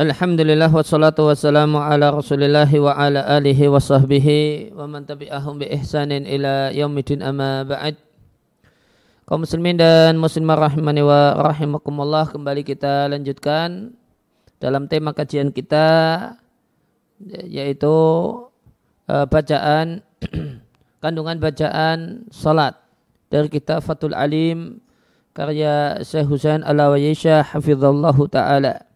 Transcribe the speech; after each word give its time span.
Alhamdulillah 0.00 0.72
wassalatu 0.72 1.28
wassalamu 1.28 1.76
ala 1.76 2.08
rasulillahi 2.08 2.80
wa 2.80 2.96
ala 2.96 3.20
alihi 3.36 3.68
wa 3.68 3.76
sahbihi 3.76 4.72
wa 4.72 4.88
man 4.88 5.04
tabi'ahum 5.04 5.60
bi 5.60 5.68
ihsanin 5.76 6.24
ila 6.24 6.72
yaumidin 6.72 7.20
amma 7.20 7.68
ba'd. 7.68 8.00
Kaum 9.28 9.44
muslimin 9.44 9.76
dan 9.76 10.16
muslimah 10.16 10.56
rahimani 10.56 11.04
wa 11.04 11.36
rahimakumullah 11.36 12.32
kembali 12.32 12.64
kita 12.64 13.12
lanjutkan 13.12 13.92
dalam 14.56 14.88
tema 14.88 15.12
kajian 15.12 15.52
kita 15.52 16.32
yaitu 17.44 17.92
uh, 19.04 19.28
bacaan 19.28 20.00
kandungan 21.04 21.36
bacaan 21.36 22.24
salat 22.32 22.72
dari 23.28 23.52
kitab 23.52 23.84
Fatul 23.84 24.16
Alim 24.16 24.80
karya 25.36 26.00
Syekh 26.00 26.24
Husain 26.24 26.64
Alawayisha 26.64 27.44
hafizallahu 27.52 28.32
taala 28.32 28.88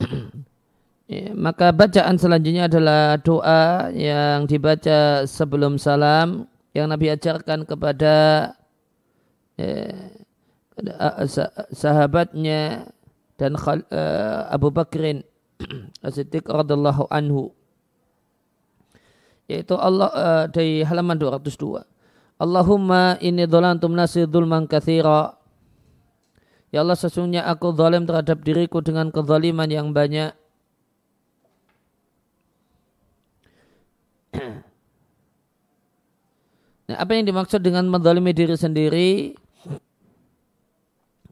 ya, 1.12 1.32
maka 1.32 1.72
bacaan 1.72 2.16
selanjutnya 2.20 2.68
adalah 2.68 3.16
doa 3.20 3.88
yang 3.94 4.44
dibaca 4.44 5.24
sebelum 5.24 5.80
salam 5.80 6.44
yang 6.76 6.92
Nabi 6.92 7.12
ajarkan 7.12 7.64
kepada 7.64 8.14
ya, 9.56 9.92
sahabatnya 11.72 12.92
dan 13.40 13.56
uh, 13.56 14.48
Abu 14.52 14.68
Bakrin 14.68 15.24
As-Siddiq 16.06 16.48
anhu. 16.48 17.52
Yaitu 19.46 19.78
Allah 19.78 20.10
uh, 20.10 20.44
dari 20.50 20.82
halaman 20.82 21.22
202 21.22 21.78
Allahumma 22.36 23.16
inni 23.24 23.48
dhalantum 23.48 23.96
nasi 23.96 24.28
dhulman 24.28 24.68
Ya 26.74 26.82
Allah 26.82 26.98
sesungguhnya 26.98 27.46
aku 27.46 27.70
zalim 27.78 28.04
terhadap 28.04 28.42
diriku 28.42 28.82
dengan 28.82 29.10
kezaliman 29.14 29.70
yang 29.70 29.90
banyak. 29.94 30.34
Nah, 36.86 37.02
apa 37.02 37.18
yang 37.18 37.26
dimaksud 37.26 37.66
dengan 37.66 37.82
menzalimi 37.90 38.30
diri 38.30 38.54
sendiri? 38.54 39.34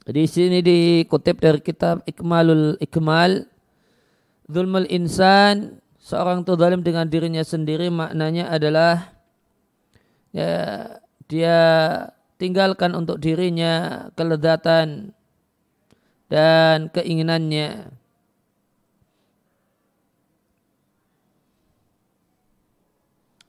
Di 0.02 0.24
sini 0.26 0.58
dikutip 0.58 1.38
dari 1.38 1.62
kitab 1.62 2.02
Ikmalul 2.10 2.74
Ikmal. 2.82 3.46
Zulmul 4.50 4.90
insan, 4.90 5.78
seorang 6.02 6.42
itu 6.42 6.58
zalim 6.58 6.82
dengan 6.82 7.06
dirinya 7.06 7.40
sendiri 7.40 7.86
maknanya 7.88 8.50
adalah 8.52 9.14
ya, 10.34 10.90
dia 11.30 11.58
tinggalkan 12.36 12.92
untuk 12.92 13.22
dirinya 13.22 14.04
keledatan 14.12 15.16
dan 16.34 16.90
keinginannya. 16.90 17.94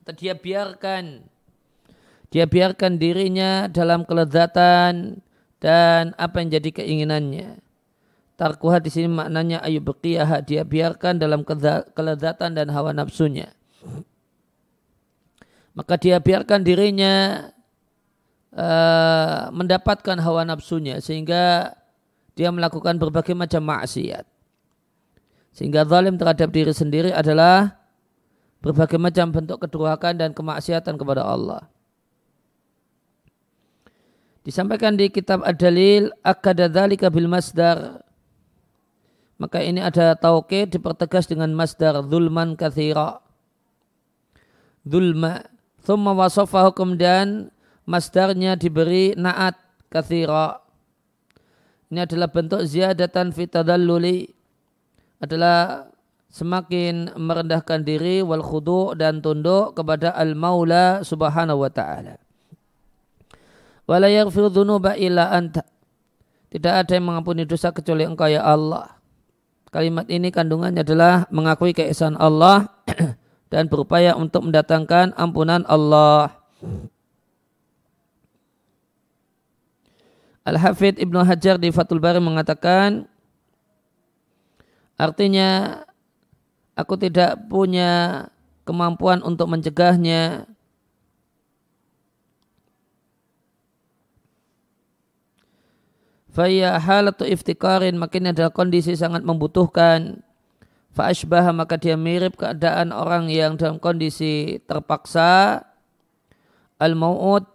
Dia 0.06 0.38
biarkan 0.38 1.26
dia 2.30 2.46
biarkan 2.46 3.02
dirinya 3.02 3.66
dalam 3.66 4.06
kelezatan 4.06 5.18
dan 5.58 6.14
apa 6.22 6.46
yang 6.46 6.62
jadi 6.62 6.70
keinginannya. 6.70 7.58
Tarkuha 8.38 8.78
di 8.78 8.94
sini 8.94 9.10
maknanya 9.10 9.66
ayu 9.66 9.82
dia 10.46 10.62
biarkan 10.62 11.18
dalam 11.18 11.42
kelezatan 11.98 12.54
dan 12.54 12.70
hawa 12.70 12.94
nafsunya. 12.94 13.50
Maka 15.74 15.98
dia 15.98 16.22
biarkan 16.22 16.62
dirinya 16.62 17.50
uh, 18.54 19.50
mendapatkan 19.50 20.22
hawa 20.22 20.46
nafsunya 20.46 21.02
sehingga 21.02 21.74
dia 22.36 22.52
melakukan 22.52 23.00
berbagai 23.00 23.34
macam 23.34 23.64
maksiat. 23.64 24.28
Sehingga 25.56 25.88
zalim 25.88 26.20
terhadap 26.20 26.52
diri 26.52 26.76
sendiri 26.76 27.16
adalah 27.16 27.80
berbagai 28.60 29.00
macam 29.00 29.32
bentuk 29.32 29.64
kedurhakan 29.64 30.20
dan 30.20 30.30
kemaksiatan 30.36 31.00
kepada 31.00 31.24
Allah. 31.24 31.64
Disampaikan 34.44 34.94
di 34.94 35.10
kitab 35.10 35.42
Ad-Dalil 35.42 36.12
akadadzalika 36.22 37.10
bil 37.10 37.26
masdar 37.26 38.06
maka 39.36 39.60
ini 39.60 39.84
ada 39.84 40.16
tauke 40.16 40.64
dipertegas 40.64 41.28
dengan 41.28 41.52
masdar 41.52 42.00
zulman 42.08 42.56
kathira. 42.56 43.20
Zulma. 44.88 45.44
Thumma 45.86 46.18
wasofahu 46.18 46.74
kemudian 46.74 47.52
masdarnya 47.86 48.56
diberi 48.56 49.14
naat 49.20 49.60
kathira. 49.92 50.65
Ini 51.94 52.10
adalah 52.10 52.30
bentuk 52.34 52.66
ziyadatan 52.66 53.30
fitadalluli 53.30 54.26
adalah 55.22 55.86
semakin 56.34 57.16
merendahkan 57.16 57.86
diri 57.86 58.20
wal 58.26 58.44
khudu 58.44 58.98
dan 58.98 59.24
tunduk 59.24 59.78
kepada 59.78 60.12
al-maula 60.18 61.06
subhanahu 61.06 61.64
wa 61.64 61.72
ta'ala. 61.72 62.20
Wala 63.86 64.10
yaghfiru 64.10 64.50
dhunuba 64.50 64.98
illa 64.98 65.30
anta. 65.30 65.62
Tidak 66.50 66.74
ada 66.74 66.92
yang 66.98 67.08
mengampuni 67.08 67.46
dosa 67.46 67.70
kecuali 67.70 68.04
engkau 68.04 68.26
ya 68.26 68.42
Allah. 68.42 68.98
Kalimat 69.70 70.08
ini 70.10 70.32
kandungannya 70.34 70.82
adalah 70.82 71.28
mengakui 71.30 71.76
keesaan 71.76 72.18
Allah 72.18 72.72
dan 73.54 73.70
berupaya 73.70 74.18
untuk 74.18 74.50
mendatangkan 74.50 75.14
ampunan 75.20 75.62
Allah. 75.70 76.34
Al-Hafidh 80.46 81.02
Ibnu 81.02 81.26
Hajar 81.26 81.58
di 81.58 81.74
Fathul 81.74 81.98
Bari 81.98 82.22
mengatakan 82.22 83.10
artinya 84.94 85.82
aku 86.78 86.96
tidak 87.02 87.50
punya 87.50 88.26
kemampuan 88.64 89.26
untuk 89.26 89.50
mencegahnya 89.50 90.46
Faya 96.36 96.76
halatu 96.76 97.24
iftikarin 97.24 97.96
makin 97.96 98.36
adalah 98.36 98.52
kondisi 98.52 98.92
sangat 98.92 99.24
membutuhkan. 99.24 100.20
Fa'ashbah 100.92 101.56
maka 101.56 101.80
dia 101.80 101.96
mirip 101.96 102.36
keadaan 102.36 102.92
orang 102.92 103.32
yang 103.32 103.56
dalam 103.56 103.80
kondisi 103.80 104.60
terpaksa. 104.68 105.64
Al-mau'ud 106.76 107.55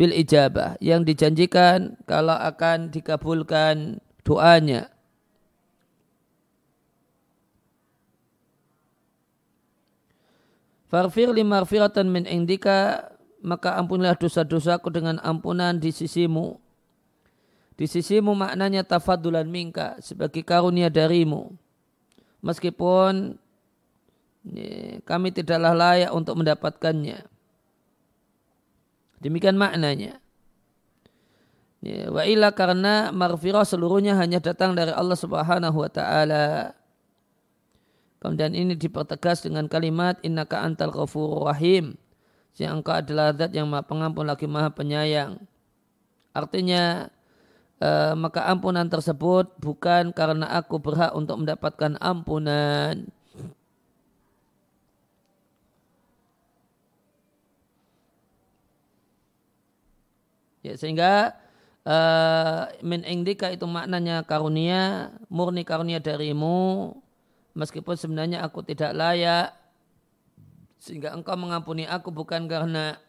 bil 0.00 0.16
ijabah 0.16 0.80
yang 0.80 1.04
dijanjikan 1.04 2.00
kalau 2.08 2.32
akan 2.32 2.88
dikabulkan 2.88 4.00
doanya. 4.24 4.88
Farfir 10.88 11.28
lima 11.36 11.60
firatan 11.68 12.08
min 12.08 12.24
indika 12.24 13.12
maka 13.44 13.76
ampunilah 13.76 14.16
dosa-dosaku 14.16 14.88
dengan 14.88 15.20
ampunan 15.20 15.76
di 15.76 15.92
sisimu. 15.92 16.56
Di 17.76 17.84
sisimu 17.84 18.32
maknanya 18.32 18.88
tafadulan 18.88 19.44
mingka 19.52 20.00
sebagai 20.00 20.40
karunia 20.40 20.88
darimu. 20.88 21.52
Meskipun 22.40 23.36
kami 25.04 25.28
tidaklah 25.30 25.76
layak 25.76 26.10
untuk 26.16 26.40
mendapatkannya. 26.40 27.29
Demikian 29.20 29.60
maknanya. 29.60 30.16
Ya, 31.80 32.12
wa 32.12 32.28
illa 32.28 32.52
karena 32.52 33.08
maghfirah 33.08 33.64
seluruhnya 33.64 34.12
hanya 34.16 34.36
datang 34.36 34.76
dari 34.76 34.92
Allah 34.92 35.16
Subhanahu 35.16 35.80
wa 35.80 35.88
taala. 35.88 36.76
Kemudian 38.20 38.52
ini 38.52 38.76
dipertegas 38.76 39.48
dengan 39.48 39.64
kalimat 39.64 40.20
innaka 40.20 40.60
antal 40.60 40.92
ghafurur 40.92 41.48
rahim. 41.48 41.96
Yang 42.60 42.84
engkau 42.84 42.92
adalah 43.00 43.32
zat 43.32 43.56
yang 43.56 43.64
maha 43.64 43.80
pengampun 43.88 44.28
lagi 44.28 44.44
maha 44.44 44.68
penyayang. 44.68 45.40
Artinya 46.36 47.08
eh, 47.80 48.12
maka 48.12 48.44
ampunan 48.52 48.84
tersebut 48.92 49.56
bukan 49.56 50.12
karena 50.12 50.52
aku 50.52 50.76
berhak 50.84 51.16
untuk 51.16 51.40
mendapatkan 51.40 51.96
ampunan. 51.96 53.08
Ya, 60.60 60.76
sehingga 60.76 61.36
uh, 61.88 62.68
min 62.84 63.00
indika 63.08 63.48
itu 63.48 63.64
maknanya 63.64 64.24
karunia, 64.28 65.14
murni 65.32 65.64
karunia 65.64 66.00
darimu, 66.00 66.92
meskipun 67.56 67.96
sebenarnya 67.96 68.44
aku 68.44 68.60
tidak 68.60 68.92
layak, 68.92 69.56
sehingga 70.80 71.16
engkau 71.16 71.36
mengampuni 71.36 71.88
aku 71.88 72.12
bukan 72.12 72.44
karena 72.48 73.00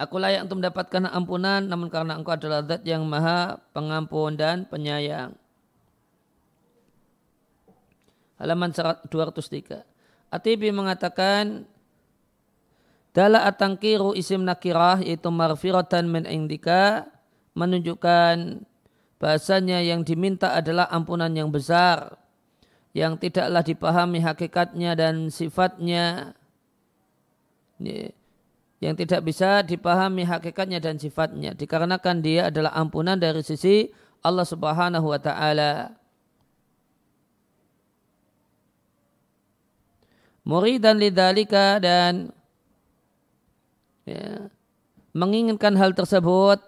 aku 0.00 0.16
layak 0.16 0.48
untuk 0.48 0.64
mendapatkan 0.64 1.12
ampunan, 1.12 1.60
namun 1.64 1.92
karena 1.92 2.16
engkau 2.16 2.32
adalah 2.32 2.64
zat 2.64 2.80
yang 2.88 3.04
maha 3.04 3.60
pengampun 3.76 4.40
dan 4.40 4.64
penyayang. 4.64 5.36
Halaman 8.40 8.72
203. 8.72 9.84
Atibi 10.32 10.72
mengatakan 10.72 11.68
Dala 13.10 13.42
atangkiru 13.42 14.14
isim 14.14 14.46
nakirah 14.46 15.02
yaitu 15.02 15.34
marfiratan 15.34 16.06
min 16.06 16.22
indika 16.30 17.10
menunjukkan 17.58 18.62
bahasanya 19.18 19.82
yang 19.82 20.06
diminta 20.06 20.54
adalah 20.54 20.86
ampunan 20.94 21.28
yang 21.34 21.50
besar 21.50 22.16
yang 22.94 23.18
tidaklah 23.18 23.62
dipahami 23.66 24.22
hakikatnya 24.22 24.94
dan 24.94 25.26
sifatnya 25.30 26.34
yang 28.80 28.94
tidak 28.94 29.20
bisa 29.26 29.66
dipahami 29.66 30.22
hakikatnya 30.22 30.78
dan 30.78 30.94
sifatnya 30.96 31.50
dikarenakan 31.54 32.22
dia 32.22 32.46
adalah 32.46 32.74
ampunan 32.78 33.18
dari 33.18 33.42
sisi 33.42 33.90
Allah 34.20 34.44
Subhanahu 34.44 35.06
wa 35.10 35.20
taala. 35.20 35.96
Muridan 40.44 40.96
lidzalika 40.96 41.78
dan 41.78 42.32
ya, 44.06 44.48
menginginkan 45.16 45.74
hal 45.74 45.92
tersebut 45.96 46.62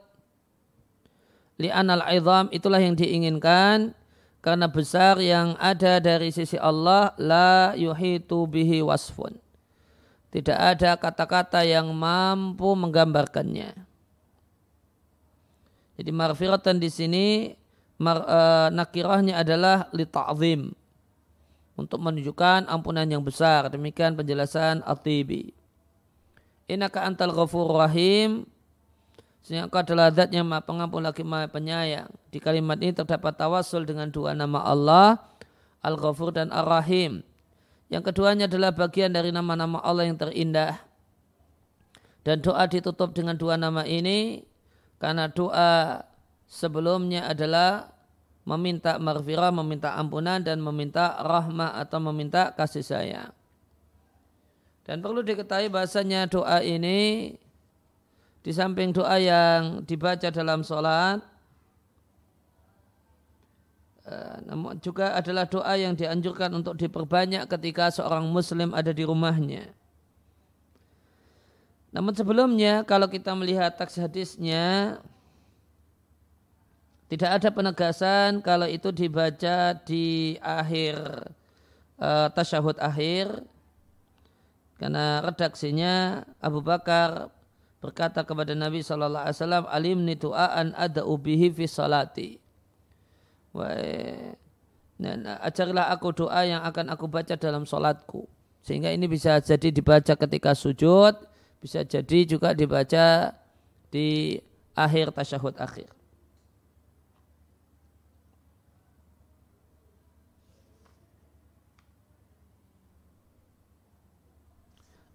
li'anal 1.63 2.03
izam 2.11 2.51
itulah 2.51 2.83
yang 2.83 2.99
diinginkan 2.99 3.95
karena 4.43 4.67
besar 4.67 5.23
yang 5.23 5.55
ada 5.63 6.03
dari 6.03 6.35
sisi 6.35 6.59
Allah 6.59 7.15
la 7.15 7.79
yuhitu 7.79 8.51
bihi 8.51 8.83
wasfun. 8.83 9.39
Tidak 10.35 10.57
ada 10.57 10.99
kata-kata 10.99 11.63
yang 11.63 11.93
mampu 11.95 12.73
menggambarkannya. 12.75 13.71
Jadi 15.95 16.11
marfiratan 16.11 16.81
di 16.81 16.89
sini 16.89 17.27
mar, 18.01 18.25
uh, 18.27 18.69
nakirahnya 18.75 19.39
adalah 19.39 19.87
li 19.95 20.09
ta'zim 20.09 20.73
untuk 21.79 22.01
menunjukkan 22.03 22.67
ampunan 22.67 23.07
yang 23.07 23.23
besar. 23.23 23.71
Demikian 23.71 24.19
penjelasan 24.19 24.83
At-Tibi. 24.83 25.62
Inaka 26.73 27.05
antal 27.05 27.37
ghafur 27.37 27.69
rahim 27.69 28.49
sehingga 29.45 29.69
engkau 29.69 29.83
adalah 29.85 30.09
zat 30.15 30.33
yang 30.33 30.47
maha 30.49 30.65
pengampun 30.65 31.03
lagi 31.05 31.21
maha 31.27 31.51
penyayang. 31.51 32.09
Di 32.33 32.39
kalimat 32.39 32.79
ini 32.81 32.95
terdapat 32.95 33.37
tawasul 33.37 33.85
dengan 33.85 34.09
dua 34.09 34.33
nama 34.39 34.63
Allah, 34.65 35.19
Al-Ghafur 35.83 36.31
dan 36.31 36.55
Ar-Rahim. 36.55 37.27
Yang 37.91 38.03
keduanya 38.09 38.47
adalah 38.47 38.71
bagian 38.73 39.11
dari 39.11 39.35
nama-nama 39.35 39.83
Allah 39.83 40.07
yang 40.09 40.17
terindah. 40.17 40.79
Dan 42.23 42.39
doa 42.39 42.65
ditutup 42.71 43.11
dengan 43.13 43.35
dua 43.35 43.59
nama 43.59 43.83
ini 43.83 44.47
karena 45.03 45.27
doa 45.27 46.07
sebelumnya 46.47 47.27
adalah 47.27 47.91
meminta 48.47 48.95
marfirah, 49.03 49.51
meminta 49.51 49.99
ampunan 49.99 50.39
dan 50.39 50.63
meminta 50.63 51.19
rahmah 51.19 51.83
atau 51.83 51.99
meminta 51.99 52.55
kasih 52.55 52.87
sayang. 52.87 53.35
Dan 54.93 55.01
perlu 55.01 55.25
diketahui 55.25 55.73
bahasanya 55.73 56.29
doa 56.29 56.61
ini 56.61 57.33
di 58.45 58.53
samping 58.53 58.93
doa 58.93 59.17
yang 59.17 59.81
dibaca 59.89 60.29
dalam 60.29 60.61
sholat, 60.61 61.17
eh, 64.05 64.37
namun 64.45 64.77
juga 64.85 65.17
adalah 65.17 65.49
doa 65.49 65.81
yang 65.81 65.97
dianjurkan 65.97 66.53
untuk 66.61 66.77
diperbanyak 66.77 67.49
ketika 67.49 67.89
seorang 67.89 68.29
muslim 68.29 68.77
ada 68.77 68.93
di 68.93 69.01
rumahnya. 69.09 69.73
Namun 71.97 72.13
sebelumnya 72.13 72.85
kalau 72.85 73.09
kita 73.09 73.33
melihat 73.33 73.73
teks 73.73 73.97
hadisnya 73.97 75.01
tidak 77.09 77.41
ada 77.41 77.49
penegasan 77.49 78.45
kalau 78.45 78.69
itu 78.69 78.93
dibaca 78.93 79.73
di 79.89 80.37
akhir 80.45 81.01
uh, 81.97 82.29
tasyahud 82.29 82.77
akhir 82.77 83.49
karena 84.83 85.23
redaksinya 85.23 86.27
Abu 86.43 86.59
Bakar 86.59 87.31
berkata 87.79 88.27
kepada 88.27 88.51
Nabi 88.59 88.83
Shallallahu 88.83 89.31
Alaihi 89.31 89.39
Wasallam, 89.39 89.65
alim 89.71 90.03
ni 90.03 90.19
tuaan 90.19 90.75
ada 90.75 91.07
ubihi 91.07 91.55
fi 91.55 91.71
salati. 91.71 92.43
Dan 94.99 95.23
ajarilah 95.39 95.87
aku 95.87 96.11
doa 96.11 96.43
yang 96.43 96.67
akan 96.67 96.91
aku 96.91 97.07
baca 97.07 97.39
dalam 97.39 97.63
solatku. 97.63 98.27
Sehingga 98.67 98.91
ini 98.91 99.07
bisa 99.07 99.39
jadi 99.39 99.71
dibaca 99.71 100.19
ketika 100.19 100.51
sujud, 100.51 101.15
bisa 101.63 101.87
jadi 101.87 102.19
juga 102.27 102.51
dibaca 102.51 103.39
di 103.87 104.35
akhir 104.75 105.15
tasyahud 105.15 105.63
akhir. 105.63 105.95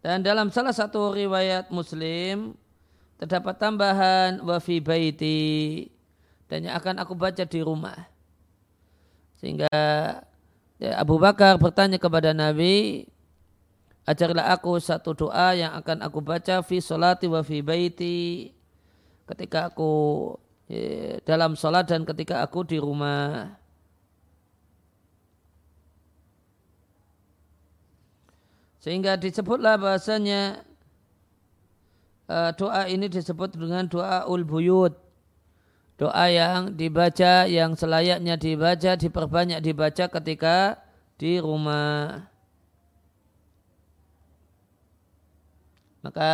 Dan 0.07 0.23
dalam 0.23 0.47
salah 0.55 0.71
satu 0.71 1.11
riwayat 1.11 1.67
Muslim 1.67 2.55
terdapat 3.19 3.59
tambahan 3.59 4.39
wafi 4.39 4.79
baiti 4.79 5.91
dan 6.47 6.63
yang 6.63 6.79
akan 6.79 7.03
aku 7.03 7.11
baca 7.11 7.43
di 7.43 7.59
rumah. 7.59 8.07
Sehingga 9.35 9.67
ya, 10.79 10.91
Abu 10.95 11.19
Bakar 11.19 11.59
bertanya 11.59 11.99
kepada 11.99 12.31
Nabi, 12.31 13.03
ajarlah 14.07 14.55
aku 14.55 14.79
satu 14.79 15.11
doa 15.11 15.51
yang 15.59 15.75
akan 15.75 15.99
aku 15.99 16.23
baca 16.23 16.63
fi 16.63 16.79
solati 16.79 17.27
wa 17.27 17.43
fi 17.43 17.59
baiti 17.59 18.55
ketika 19.27 19.75
aku 19.75 19.91
ya, 20.71 21.19
dalam 21.27 21.59
solat 21.59 21.83
dan 21.83 22.07
ketika 22.07 22.39
aku 22.47 22.63
di 22.63 22.79
rumah. 22.79 23.59
Sehingga 28.87 29.19
disebutlah 29.19 29.75
bahasanya 29.75 30.63
uh, 32.31 32.55
doa 32.55 32.87
ini 32.87 33.11
disebut 33.11 33.59
dengan 33.59 33.83
doa 33.83 34.23
ul 34.31 34.47
buyut. 34.47 34.95
Doa 35.99 36.31
yang 36.31 36.71
dibaca, 36.71 37.51
yang 37.51 37.75
selayaknya 37.75 38.39
dibaca, 38.39 38.95
diperbanyak 38.95 39.59
dibaca 39.59 40.07
ketika 40.07 40.79
di 41.19 41.35
rumah. 41.35 42.31
Maka 45.99 46.31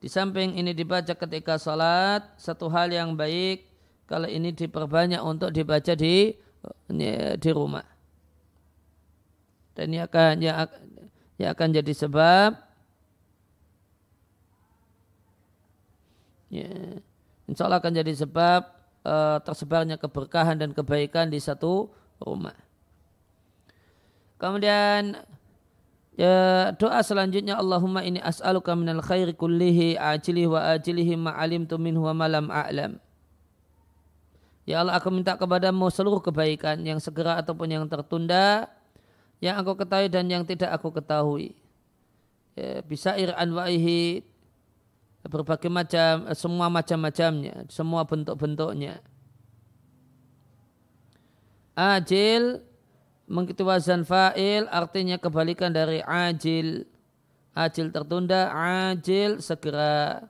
di 0.00 0.08
samping 0.08 0.56
ini 0.56 0.72
dibaca 0.72 1.12
ketika 1.12 1.60
sholat, 1.60 2.32
satu 2.40 2.72
hal 2.72 2.96
yang 2.96 3.12
baik 3.12 3.68
kalau 4.08 4.24
ini 4.24 4.56
diperbanyak 4.56 5.20
untuk 5.20 5.52
dibaca 5.52 5.92
di 5.92 6.32
di 7.36 7.50
rumah. 7.52 7.84
Dan 9.76 9.92
ini 9.92 10.00
akan 10.00 10.40
yang 11.42 11.50
akan 11.58 11.74
jadi 11.74 11.90
sebab 11.90 12.54
ya, 16.54 16.70
insya 17.50 17.66
Allah 17.66 17.82
akan 17.82 17.98
jadi 17.98 18.14
sebab 18.14 18.60
uh, 19.02 19.42
tersebarnya 19.42 19.98
keberkahan 19.98 20.54
dan 20.54 20.70
kebaikan 20.70 21.26
di 21.26 21.42
satu 21.42 21.90
rumah. 22.22 22.54
Kemudian 24.38 25.18
ya, 26.14 26.70
doa 26.78 27.02
selanjutnya 27.02 27.58
Allahumma 27.58 28.06
ini 28.06 28.22
as'aluka 28.22 28.78
minal 28.78 29.02
khairi 29.02 29.34
kullihi 29.34 29.98
ajilihi 29.98 30.46
wa 30.46 30.78
ajilihi 30.78 31.18
ma'alimtu 31.18 31.74
minhu 31.74 32.06
wa 32.06 32.14
malam 32.14 32.46
a'lam. 32.54 33.02
Ya 34.62 34.78
Allah 34.78 34.94
aku 34.94 35.10
minta 35.10 35.34
kepadamu 35.34 35.90
seluruh 35.90 36.22
kebaikan 36.22 36.78
yang 36.86 37.02
segera 37.02 37.34
ataupun 37.42 37.66
yang 37.66 37.84
tertunda 37.90 38.70
yang 39.42 39.58
aku 39.58 39.74
ketahui 39.74 40.06
dan 40.06 40.30
yang 40.30 40.46
tidak 40.46 40.70
aku 40.70 40.94
ketahui. 40.94 41.58
Ya, 42.54 42.78
bisa 42.86 43.18
anwa'ihi 43.18 44.22
berbagai 45.26 45.66
macam 45.66 46.30
semua 46.38 46.70
macam-macamnya, 46.70 47.66
semua 47.66 48.06
bentuk-bentuknya. 48.06 49.02
Ajil 51.72 52.60
mengikuti 53.26 53.64
wazan 53.64 54.04
fa'il 54.04 54.68
artinya 54.70 55.16
kebalikan 55.16 55.72
dari 55.72 56.04
ajil. 56.04 56.84
Ajil 57.52 57.92
tertunda, 57.92 58.48
ajil 58.92 59.40
segera. 59.40 60.24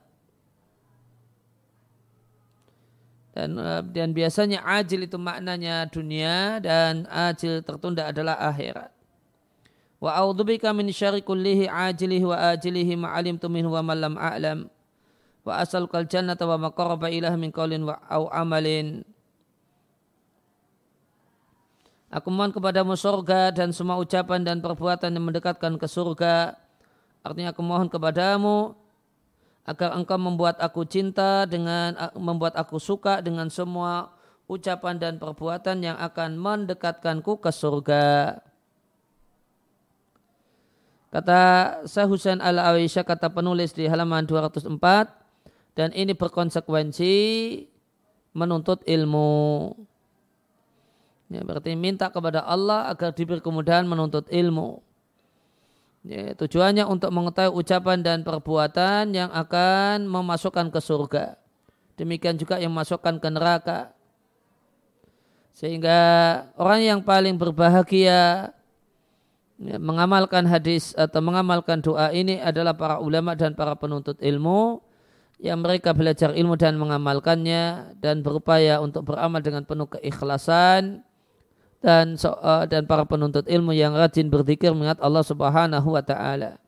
Dan, 3.33 3.57
dan 3.89 4.13
biasanya 4.13 4.61
ajil 4.61 5.09
itu 5.09 5.17
maknanya 5.17 5.89
dunia 5.89 6.61
dan 6.61 7.09
ajil 7.09 7.65
tertunda 7.65 8.13
adalah 8.13 8.37
akhirat. 8.37 8.92
Wa 10.03 10.19
a'udzubika 10.19 10.75
min 10.75 10.91
syarri 10.91 11.23
kullihi 11.23 11.71
ajilihi 11.71 12.27
wa 12.27 12.51
ajilihi 12.51 12.99
ma 12.99 13.15
alimtu 13.15 13.47
minhu 13.47 13.71
wa 13.71 13.79
ma 13.79 13.95
lam 13.95 14.19
a'lam. 14.19 14.67
Wa 15.47 15.63
as'aluka 15.63 16.03
al-jannata 16.03 16.43
wa 16.43 16.59
ma 16.59 17.07
ilah 17.07 17.31
min 17.39 17.55
qawlin 17.55 17.87
wa 17.87 17.95
au 18.11 18.27
amalin. 18.27 19.07
Aku 22.11 22.27
mohon 22.35 22.51
kepadamu 22.51 22.99
surga 22.99 23.55
dan 23.55 23.71
semua 23.71 23.95
ucapan 23.95 24.43
dan 24.43 24.59
perbuatan 24.59 25.07
yang 25.15 25.23
mendekatkan 25.23 25.79
ke 25.79 25.87
surga. 25.87 26.59
Artinya 27.23 27.55
aku 27.55 27.63
mohon 27.63 27.87
kepadamu 27.87 28.75
agar 29.63 29.95
engkau 29.95 30.19
membuat 30.19 30.59
aku 30.59 30.83
cinta 30.83 31.47
dengan 31.47 31.95
membuat 32.19 32.59
aku 32.59 32.75
suka 32.75 33.23
dengan 33.23 33.47
semua 33.47 34.11
ucapan 34.51 34.99
dan 34.99 35.15
perbuatan 35.15 35.79
yang 35.79 35.95
akan 35.95 36.35
mendekatkanku 36.35 37.39
ke 37.39 37.49
surga. 37.55 38.05
Kata 41.13 41.41
Syekh 41.85 42.09
Husain 42.09 42.41
Al-Awisya 42.41 43.05
kata 43.05 43.29
penulis 43.29 43.69
di 43.77 43.85
halaman 43.85 44.25
204 44.25 44.65
dan 45.77 45.93
ini 45.93 46.17
berkonsekuensi 46.17 47.13
menuntut 48.33 48.81
ilmu. 48.81 49.77
Ya, 51.29 51.45
berarti 51.45 51.77
minta 51.77 52.09
kepada 52.09 52.41
Allah 52.41 52.89
agar 52.89 53.13
diberi 53.13 53.45
kemudahan 53.45 53.85
menuntut 53.85 54.25
ilmu. 54.33 54.81
Ya, 56.01 56.33
tujuannya 56.33 56.89
untuk 56.89 57.13
mengetahui 57.13 57.61
ucapan 57.61 58.01
dan 58.01 58.25
perbuatan 58.25 59.13
yang 59.13 59.29
akan 59.29 60.09
memasukkan 60.09 60.73
ke 60.73 60.81
surga. 60.81 61.37
Demikian 61.93 62.41
juga 62.41 62.57
yang 62.57 62.73
masukkan 62.73 63.21
ke 63.21 63.29
neraka. 63.29 63.93
Sehingga 65.53 66.01
orang 66.57 66.81
yang 66.81 66.99
paling 67.05 67.37
berbahagia 67.37 68.49
mengamalkan 69.79 70.43
hadis 70.43 70.91
atau 70.99 71.23
mengamalkan 71.23 71.79
doa 71.79 72.11
ini 72.11 72.39
adalah 72.43 72.75
para 72.75 72.99
ulama 72.99 73.37
dan 73.37 73.55
para 73.55 73.73
penuntut 73.79 74.19
ilmu 74.19 74.83
yang 75.43 75.59
mereka 75.59 75.91
belajar 75.91 76.31
ilmu 76.31 76.55
dan 76.55 76.79
mengamalkannya 76.79 77.95
dan 77.99 78.23
berupaya 78.23 78.79
untuk 78.79 79.11
beramal 79.11 79.43
dengan 79.43 79.67
penuh 79.67 79.91
keikhlasan 79.91 81.03
dan 81.83 82.15
uh, 82.15 82.63
dan 82.63 82.87
para 82.87 83.03
penuntut 83.03 83.43
ilmu 83.43 83.75
yang 83.75 83.91
rajin 83.91 84.31
berzikir 84.31 84.71
mengingat 84.71 85.03
Allah 85.03 85.19
Subhanahu 85.19 85.99
wa 85.99 85.99
taala. 85.99 86.63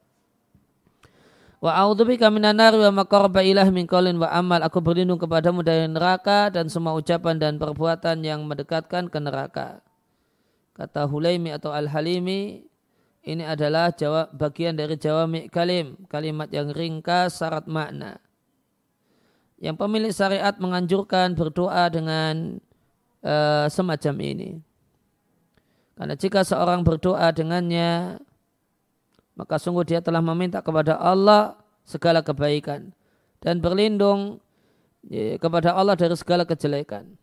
Wa 1.64 1.72
a'udzubika 1.82 2.28
minan 2.28 2.60
nar 2.60 2.76
wa 2.76 3.02
maqarraba 3.02 3.42
ilah 3.42 3.66
min 3.72 3.88
qaulin 3.88 4.20
wa 4.20 4.28
amal. 4.28 4.60
Aku 4.68 4.84
berlindung 4.84 5.18
kepadamu 5.18 5.64
dari 5.64 5.88
neraka 5.88 6.52
dan 6.52 6.68
semua 6.68 6.94
ucapan 7.00 7.40
dan 7.40 7.56
perbuatan 7.56 8.22
yang 8.28 8.44
mendekatkan 8.44 9.08
ke 9.08 9.18
neraka. 9.24 9.80
Kata 10.76 11.08
Hulaimi 11.08 11.56
atau 11.56 11.72
Al-Halimi, 11.72 12.68
ini 13.26 13.42
adalah 13.42 13.90
jawab 13.90 14.30
bagian 14.38 14.78
dari 14.78 14.96
jawami 14.96 15.50
kalim, 15.50 15.98
kalimat 16.08 16.48
yang 16.54 16.70
ringkas 16.70 17.42
syarat 17.42 17.66
makna 17.66 18.22
yang 19.60 19.76
pemilik 19.80 20.12
syariat 20.12 20.56
menganjurkan 20.60 21.34
berdoa 21.34 21.88
dengan 21.88 22.60
uh, 23.24 23.66
semacam 23.72 24.16
ini. 24.22 24.50
Karena 25.96 26.16
jika 26.20 26.44
seorang 26.44 26.84
berdoa 26.84 27.32
dengannya, 27.32 28.20
maka 29.40 29.56
sungguh 29.56 29.88
dia 29.88 30.04
telah 30.04 30.20
meminta 30.20 30.60
kepada 30.60 31.00
Allah 31.00 31.56
segala 31.88 32.20
kebaikan 32.20 32.92
dan 33.40 33.64
berlindung 33.64 34.44
ya, 35.08 35.40
kepada 35.40 35.72
Allah 35.72 35.96
dari 35.96 36.16
segala 36.20 36.44
kejelekan. 36.44 37.16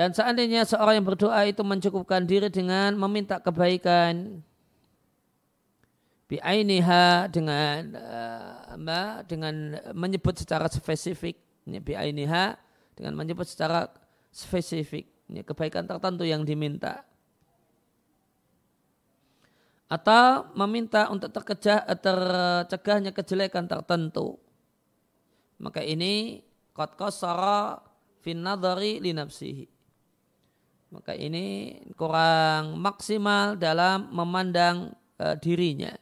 Dan 0.00 0.16
seandainya 0.16 0.64
seorang 0.64 0.96
yang 0.96 1.04
berdoa 1.12 1.44
itu 1.44 1.60
mencukupkan 1.60 2.24
diri 2.24 2.48
dengan 2.48 2.96
meminta 2.96 3.36
kebaikan 3.36 4.40
bi'ainiha 6.24 7.28
dengan 7.28 8.00
uh, 8.00 9.20
dengan 9.28 9.76
menyebut 9.92 10.40
secara 10.40 10.72
spesifik 10.72 11.36
bi'ainiha 11.68 12.56
dengan 12.96 13.12
menyebut 13.12 13.44
secara 13.44 13.92
spesifik 14.32 15.04
ini 15.28 15.44
kebaikan 15.44 15.84
tertentu 15.84 16.24
yang 16.24 16.48
diminta. 16.48 17.04
Atau 19.84 20.48
meminta 20.56 21.12
untuk 21.12 21.28
terkejah, 21.28 21.84
tercegahnya 22.00 23.12
kejelekan 23.12 23.68
tertentu. 23.68 24.40
Maka 25.60 25.84
ini 25.84 26.40
qad 26.72 26.96
qasara 26.96 27.84
fin 28.24 28.40
nadhari 28.40 28.96
li 28.96 29.12
nafsihi 29.12 29.79
maka 30.90 31.14
ini 31.14 31.78
kurang 31.94 32.82
maksimal 32.82 33.54
dalam 33.54 34.10
memandang 34.10 34.90
uh, 35.22 35.38
dirinya. 35.38 35.94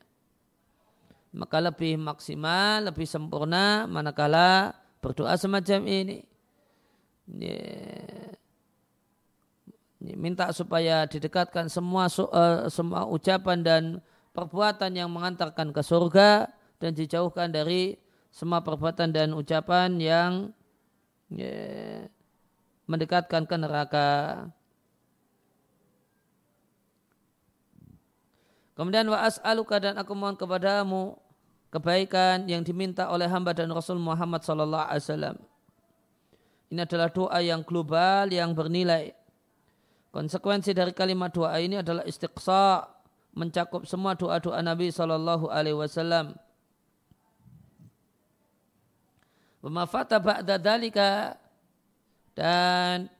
Maka 1.37 1.61
lebih 1.61 2.01
maksimal, 2.01 2.89
lebih 2.89 3.05
sempurna 3.05 3.85
manakala 3.85 4.73
berdoa 5.05 5.37
semacam 5.37 5.81
ini. 5.85 6.19
Yeah. 7.29 8.33
Minta 10.17 10.49
supaya 10.57 11.05
didekatkan 11.05 11.69
semua 11.69 12.09
uh, 12.09 12.73
semua 12.73 13.05
ucapan 13.05 13.61
dan 13.61 13.83
perbuatan 14.33 14.97
yang 14.97 15.13
mengantarkan 15.13 15.69
ke 15.75 15.85
surga 15.85 16.49
dan 16.81 16.97
dijauhkan 16.97 17.53
dari 17.53 18.01
semua 18.33 18.65
perbuatan 18.65 19.13
dan 19.13 19.37
ucapan 19.37 20.01
yang 20.01 20.33
yeah, 21.29 22.09
mendekatkan 22.89 23.45
ke 23.45 23.57
neraka. 23.61 24.09
Kemudian 28.79 29.11
wa 29.11 29.27
as'aluka 29.27 29.83
dan 29.83 29.99
aku 29.99 30.15
mohon 30.15 30.39
kepadamu 30.39 31.19
kebaikan 31.75 32.47
yang 32.47 32.63
diminta 32.63 33.11
oleh 33.11 33.27
hamba 33.27 33.51
dan 33.51 33.75
Rasul 33.75 33.99
Muhammad 33.99 34.47
sallallahu 34.47 34.87
alaihi 34.87 35.03
wasallam. 35.03 35.37
Ini 36.71 36.87
adalah 36.87 37.11
doa 37.11 37.39
yang 37.43 37.67
global 37.67 38.31
yang 38.31 38.55
bernilai. 38.55 39.19
Konsekuensi 40.15 40.71
dari 40.79 40.95
kalimat 40.95 41.35
doa 41.35 41.59
ini 41.59 41.83
adalah 41.83 42.07
istiqsa 42.07 42.87
mencakup 43.35 43.83
semua 43.83 44.15
doa-doa 44.15 44.63
Nabi 44.63 44.95
sallallahu 44.95 45.51
alaihi 45.51 45.75
wasallam. 45.75 46.39
Wa 49.59 49.91
ba'da 49.91 50.55
dalika 50.55 51.35
dan 52.39 53.11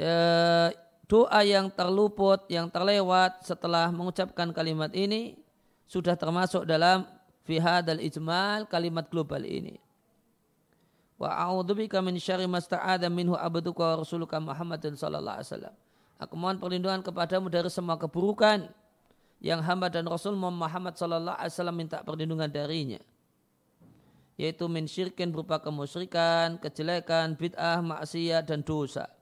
ya, 0.00 0.72
doa 1.08 1.40
yang 1.40 1.72
terluput, 1.72 2.44
yang 2.52 2.68
terlewat 2.68 3.40
setelah 3.40 3.88
mengucapkan 3.88 4.52
kalimat 4.52 4.92
ini 4.92 5.40
sudah 5.88 6.12
termasuk 6.14 6.68
dalam 6.68 7.08
fihadal 7.48 7.96
ijmal 7.98 8.68
kalimat 8.68 9.08
global 9.08 9.40
ini. 9.40 9.80
Wa 11.16 11.34
a'udzubika 11.48 11.98
min 12.04 12.20
syarri 12.20 12.46
masta'adha 12.46 13.08
minhu 13.08 13.34
abduka 13.34 13.82
wa 13.82 13.94
rasuluka 14.04 14.36
Muhammadin 14.38 14.94
sallallahu 14.94 15.36
alaihi 15.40 15.50
wasallam. 15.50 15.74
Aku 16.20 16.34
mohon 16.36 16.60
perlindungan 16.60 17.00
kepadamu 17.00 17.48
dari 17.48 17.72
semua 17.72 17.96
keburukan 17.96 18.68
yang 19.40 19.64
hamba 19.64 19.88
dan 19.88 20.06
Rasul 20.06 20.36
Muhammad 20.36 20.94
sallallahu 20.94 21.34
alaihi 21.40 21.54
wasallam 21.56 21.76
minta 21.78 22.04
perlindungan 22.04 22.52
darinya. 22.52 23.00
Yaitu 24.38 24.70
min 24.70 24.86
syirkin 24.86 25.34
berupa 25.34 25.58
kemusyrikan, 25.58 26.62
kejelekan, 26.62 27.34
bid'ah, 27.34 27.82
maksiat 27.82 28.46
dan 28.46 28.62
dosa 28.62 29.17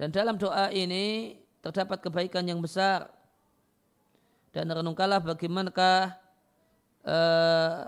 Dan 0.00 0.08
dalam 0.08 0.40
doa 0.40 0.72
ini 0.72 1.36
terdapat 1.60 2.00
kebaikan 2.00 2.48
yang 2.48 2.64
besar. 2.64 3.12
Dan 4.48 4.72
renungkanlah 4.72 5.20
bagaimanakah 5.20 6.16
uh, 7.04 7.84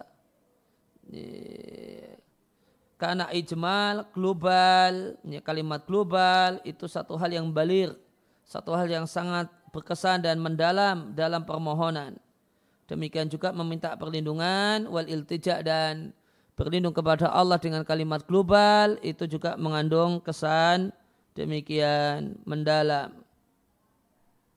karena 3.00 3.26
ijmal 3.32 4.12
global, 4.12 5.16
kalimat 5.40 5.80
global 5.88 6.60
itu 6.68 6.84
satu 6.84 7.16
hal 7.16 7.32
yang 7.32 7.48
balir, 7.48 7.96
satu 8.44 8.76
hal 8.76 8.92
yang 8.92 9.08
sangat 9.08 9.48
berkesan 9.72 10.20
dan 10.20 10.36
mendalam 10.36 11.16
dalam 11.16 11.48
permohonan. 11.48 12.20
Demikian 12.92 13.32
juga 13.32 13.56
meminta 13.56 13.96
perlindungan 13.96 14.84
wal 14.84 15.08
iltijak 15.08 15.64
dan 15.64 16.12
berlindung 16.60 16.92
kepada 16.92 17.32
Allah 17.32 17.56
dengan 17.56 17.88
kalimat 17.88 18.20
global 18.28 19.00
itu 19.00 19.24
juga 19.24 19.56
mengandung 19.56 20.20
kesan 20.20 20.92
demikian 21.36 22.36
mendalam. 22.44 23.12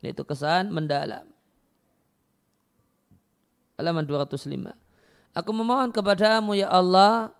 Itu 0.05 0.22
kesan 0.22 0.70
mendalam. 0.70 1.25
Halaman 3.75 4.05
205. 4.08 4.72
Aku 5.36 5.51
memohon 5.51 5.91
kepadamu 5.91 6.55
ya 6.55 6.72
Allah 6.72 7.34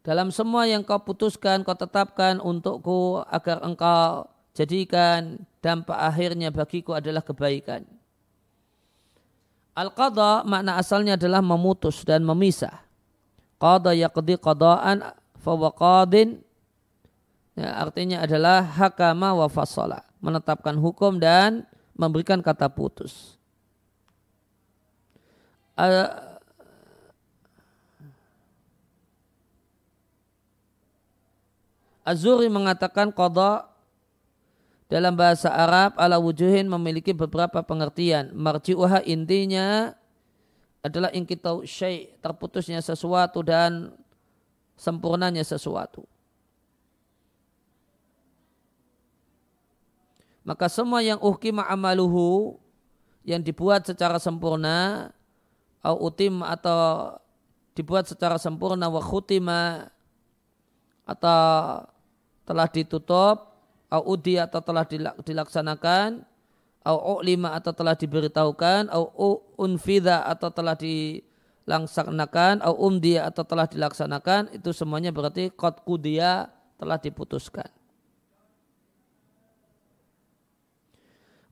dalam 0.00 0.32
semua 0.32 0.64
yang 0.64 0.80
kau 0.80 1.02
putuskan, 1.04 1.60
kau 1.66 1.76
tetapkan 1.76 2.40
untukku 2.40 3.20
agar 3.28 3.60
engkau 3.60 4.24
jadikan 4.56 5.42
dampak 5.60 5.98
akhirnya 5.98 6.48
bagiku 6.48 6.96
adalah 6.96 7.20
kebaikan. 7.20 7.84
Al-qadha 9.74 10.46
makna 10.46 10.78
asalnya 10.78 11.18
adalah 11.18 11.42
memutus 11.42 12.06
dan 12.06 12.22
memisah 12.22 12.84
qada 13.64 13.96
yaqdi 13.96 14.36
qadaan 14.36 15.16
fawa 15.40 15.72
qadin. 15.72 16.44
Ya, 17.56 17.70
artinya 17.80 18.20
adalah 18.20 18.60
hakama 18.60 19.32
wa 19.32 19.48
fasala 19.48 20.04
menetapkan 20.20 20.76
hukum 20.76 21.16
dan 21.16 21.64
memberikan 21.96 22.44
kata 22.44 22.68
putus. 22.68 23.38
Uh, 25.78 26.34
Azuri 32.04 32.52
mengatakan 32.52 33.08
qada 33.08 33.64
dalam 34.92 35.16
bahasa 35.16 35.48
Arab 35.48 35.96
ala 35.96 36.20
wujuhin 36.20 36.68
memiliki 36.68 37.16
beberapa 37.16 37.64
pengertian. 37.64 38.28
Marji'uha 38.36 39.00
intinya 39.08 39.96
adalah 40.84 41.08
ingkitau 41.16 41.64
syai 41.64 42.12
terputusnya 42.20 42.84
sesuatu 42.84 43.40
dan 43.40 43.96
sempurnanya 44.76 45.40
sesuatu. 45.40 46.04
Maka 50.44 50.68
semua 50.68 51.00
yang 51.00 51.16
uhkima 51.24 51.64
amaluhu 51.64 52.60
yang 53.24 53.40
dibuat 53.40 53.88
secara 53.88 54.20
sempurna 54.20 55.08
au 55.80 56.12
utim 56.12 56.44
atau 56.44 57.16
dibuat 57.72 58.04
secara 58.04 58.36
sempurna 58.36 58.92
wa 58.92 59.00
khutima 59.00 59.88
atau 61.08 61.80
telah 62.44 62.68
ditutup 62.68 63.56
au 63.88 64.02
udi 64.12 64.36
atau 64.36 64.60
telah 64.60 64.84
dilaksanakan 65.24 66.28
au 66.84 67.24
lima 67.24 67.56
atau 67.56 67.72
telah 67.72 67.96
diberitahukan 67.96 68.92
au 68.92 69.40
unfida 69.56 70.20
atau 70.28 70.52
telah 70.52 70.76
dilaksanakan 70.76 72.60
au 72.60 72.76
umdia 72.76 73.24
atau 73.24 73.40
telah 73.40 73.64
dilaksanakan 73.64 74.52
itu 74.52 74.68
semuanya 74.76 75.08
berarti 75.08 75.48
qad 75.48 75.80
kudia 75.80 76.52
telah 76.76 77.00
diputuskan. 77.00 77.72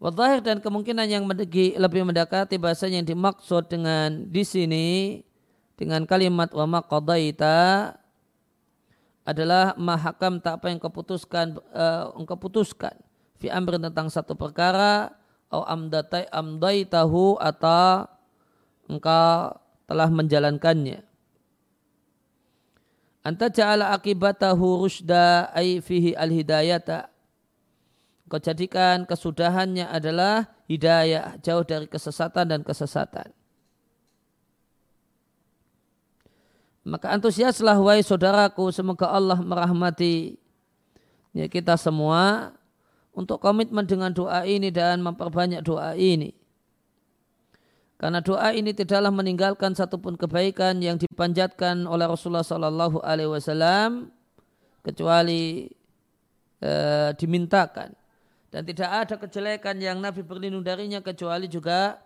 Wadahir 0.03 0.43
dan 0.43 0.59
kemungkinan 0.59 1.07
yang 1.07 1.25
lebih 1.31 2.03
mendekati 2.03 2.59
bahasa 2.59 2.91
yang 2.91 3.07
dimaksud 3.07 3.71
dengan 3.71 4.27
di 4.27 4.43
sini 4.43 5.23
dengan 5.79 6.03
kalimat 6.05 6.51
wa 6.51 6.67
maqadaita 6.67 7.95
adalah 9.23 9.79
mahakam 9.79 10.43
tak 10.43 10.59
apa 10.59 10.75
yang 10.75 10.83
keputuskan 10.83 11.55
uh, 11.71 12.11
engkau 12.19 12.35
putuskan. 12.35 12.93
Fi 13.39 13.47
amrin 13.47 13.79
tentang 13.79 14.11
satu 14.11 14.35
perkara 14.35 15.22
atau 15.53 15.69
amdatai 15.69 16.33
amdaitahu 16.33 17.37
atau 17.37 18.09
engkau 18.89 19.53
telah 19.85 20.09
menjalankannya. 20.09 21.05
Anta 23.21 23.53
ja'ala 23.53 23.93
akibatahu 23.93 24.89
rusda 24.89 25.53
ay 25.53 25.85
fihi 25.85 26.17
al 26.17 26.33
hidayata 26.33 27.13
Kau 28.33 28.41
jadikan 28.41 29.05
kesudahannya 29.05 29.93
adalah 29.93 30.49
hidayah, 30.65 31.37
jauh 31.45 31.69
dari 31.69 31.85
kesesatan 31.85 32.49
dan 32.49 32.61
kesesatan. 32.65 33.29
Maka 36.81 37.13
antusiaslah 37.13 37.77
wahai 37.77 38.01
saudaraku, 38.01 38.73
semoga 38.73 39.13
Allah 39.13 39.37
merahmati 39.37 40.41
ya, 41.37 41.45
kita 41.45 41.77
semua 41.77 42.57
untuk 43.13 43.41
komitmen 43.41 43.85
dengan 43.85 44.13
doa 44.13 44.45
ini 44.49 44.73
dan 44.73 45.05
memperbanyak 45.05 45.61
doa 45.65 45.93
ini. 45.97 46.33
Karena 48.01 48.19
doa 48.19 48.51
ini 48.51 48.75
tidaklah 48.75 49.15
meninggalkan 49.15 49.79
satupun 49.79 50.19
kebaikan 50.19 50.83
yang 50.83 50.99
dipanjatkan 50.99 51.87
oleh 51.87 52.11
Rasulullah 52.11 52.43
Sallallahu 52.43 52.99
Alaihi 52.99 53.31
Wasallam 53.31 54.11
kecuali 54.83 55.71
e, 56.59 56.73
dimintakan 57.15 57.95
dan 58.53 58.69
tidak 58.69 58.91
ada 58.91 59.15
kejelekan 59.17 59.81
yang 59.81 59.97
Nabi 59.97 60.21
berlindung 60.21 60.61
darinya 60.61 61.01
kecuali 61.01 61.49
juga 61.49 61.97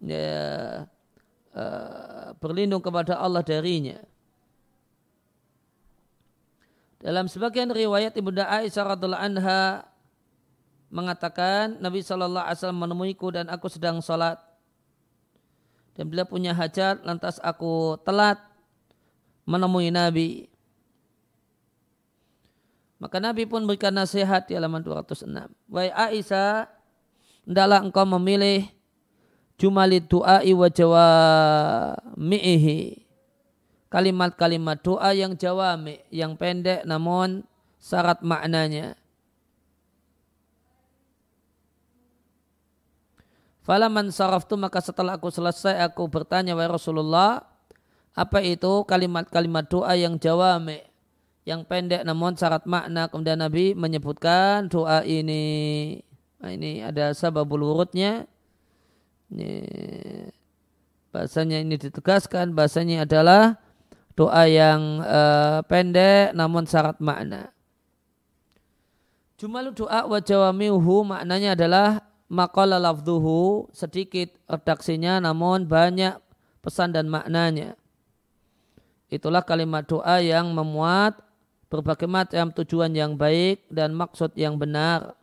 ya, 0.00 0.88
uh, 1.52 2.32
berlindung 2.40 2.80
kepada 2.80 3.20
Allah 3.20 3.44
darinya. 3.44 4.00
Dalam 6.96 7.28
sebagian 7.28 7.68
riwayat 7.68 8.16
Ibunda 8.16 8.48
Aisyah 8.48 8.96
radhiallahu 8.96 9.20
anha 9.20 9.84
mengatakan 10.96 11.76
Nabi 11.76 12.00
Shallallahu 12.00 12.48
Alaihi 12.48 12.56
Wasallam 12.56 12.80
menemuiku 12.80 13.28
dan 13.28 13.52
aku 13.52 13.68
sedang 13.68 14.00
sholat 14.00 14.40
dan 15.92 16.08
bila 16.08 16.24
punya 16.24 16.56
hajat 16.56 17.04
lantas 17.04 17.36
aku 17.44 18.00
telat 18.00 18.40
menemui 19.44 19.92
Nabi 19.92 20.48
maka 22.96 23.20
Nabi 23.20 23.44
pun 23.44 23.68
berikan 23.68 23.92
nasihat 23.92 24.48
di 24.48 24.56
halaman 24.56 24.80
206. 24.80 25.28
Wahai 25.68 25.92
Aisyah, 25.92 26.64
hendaklah 27.44 27.84
engkau 27.84 28.08
memilih 28.16 28.64
jumalit 29.60 30.08
du'ai 30.08 30.48
wa 30.56 30.68
jawami'ihi. 32.16 32.80
Kalimat-kalimat 33.92 34.80
doa 34.82 35.12
yang 35.12 35.36
jawami, 35.36 36.00
yang 36.08 36.40
pendek 36.40 36.88
namun 36.88 37.44
syarat 37.76 38.24
maknanya. 38.24 38.96
Falaman 43.66 44.14
saraftu 44.14 44.54
maka 44.54 44.78
setelah 44.78 45.18
aku 45.18 45.26
selesai 45.26 45.82
aku 45.82 46.06
bertanya 46.06 46.54
wahai 46.54 46.70
Rasulullah 46.70 47.42
apa 48.14 48.38
itu 48.38 48.86
kalimat-kalimat 48.86 49.66
doa 49.66 49.90
yang 49.98 50.22
jawami 50.22 50.86
yang 51.42 51.66
pendek 51.66 52.06
namun 52.06 52.38
syarat 52.38 52.62
makna? 52.62 53.10
Kemudian 53.10 53.42
Nabi 53.42 53.74
menyebutkan 53.74 54.70
doa 54.70 55.02
ini. 55.02 55.98
Nah, 56.38 56.54
ini 56.54 56.78
ada 56.78 57.10
sababul 57.10 57.66
urutnya 57.66 58.30
ini, 59.34 59.66
bahasanya 61.10 61.58
ini 61.58 61.74
ditegaskan 61.74 62.54
bahasanya 62.54 63.02
adalah 63.02 63.58
doa 64.14 64.46
yang 64.46 65.02
uh, 65.02 65.66
pendek 65.66 66.30
namun 66.38 66.70
syarat 66.70 67.02
makna. 67.02 67.50
Jumalu 69.42 69.74
doa 69.74 70.06
wa 70.06 70.22
jawamiuhu 70.22 71.02
maknanya 71.02 71.58
adalah 71.58 72.06
maqala 72.26 72.78
lafduhu 72.78 73.70
sedikit 73.70 74.34
redaksinya 74.50 75.22
namun 75.22 75.66
banyak 75.66 76.18
pesan 76.62 76.94
dan 76.94 77.06
maknanya. 77.06 77.78
Itulah 79.06 79.46
kalimat 79.46 79.86
doa 79.86 80.18
yang 80.18 80.50
memuat 80.50 81.22
berbagai 81.70 82.10
macam 82.10 82.50
tujuan 82.50 82.90
yang 82.94 83.14
baik 83.14 83.66
dan 83.70 83.94
maksud 83.94 84.34
yang 84.34 84.58
benar 84.58 85.14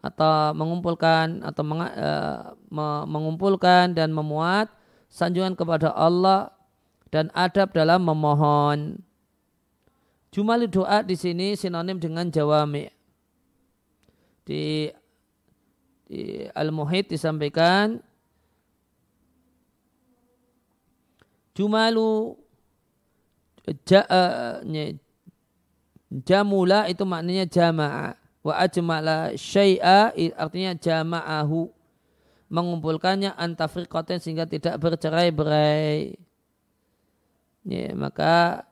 atau 0.00 0.56
mengumpulkan 0.56 1.44
atau 1.44 1.62
uh, 1.68 2.56
mengumpulkan 3.04 3.92
dan 3.92 4.08
memuat 4.16 4.72
sanjungan 5.12 5.52
kepada 5.52 5.92
Allah 5.92 6.48
dan 7.12 7.28
adab 7.36 7.76
dalam 7.76 8.00
memohon. 8.00 9.04
Jumali 10.30 10.70
doa 10.70 11.02
di 11.02 11.18
sini 11.18 11.58
sinonim 11.58 11.98
dengan 11.98 12.30
jawami. 12.30 12.86
Di, 14.46 14.88
di 16.10 16.50
Al-Muhid 16.50 17.06
disampaikan 17.06 18.02
Jumalu 21.54 22.34
ja, 23.86 24.02
uh, 24.10 24.58
Jamula 26.10 26.90
itu 26.90 27.06
maknanya 27.06 27.46
jama'a. 27.46 28.18
Wa 28.42 28.54
ajma'la 28.66 29.38
syai'a 29.38 30.10
artinya 30.34 30.74
jama'ahu. 30.74 31.70
Mengumpulkannya 32.50 33.30
antafriqatin 33.38 34.18
sehingga 34.18 34.42
tidak 34.42 34.74
bercerai-berai. 34.82 36.18
Ya, 37.62 37.94
maka 37.94 38.66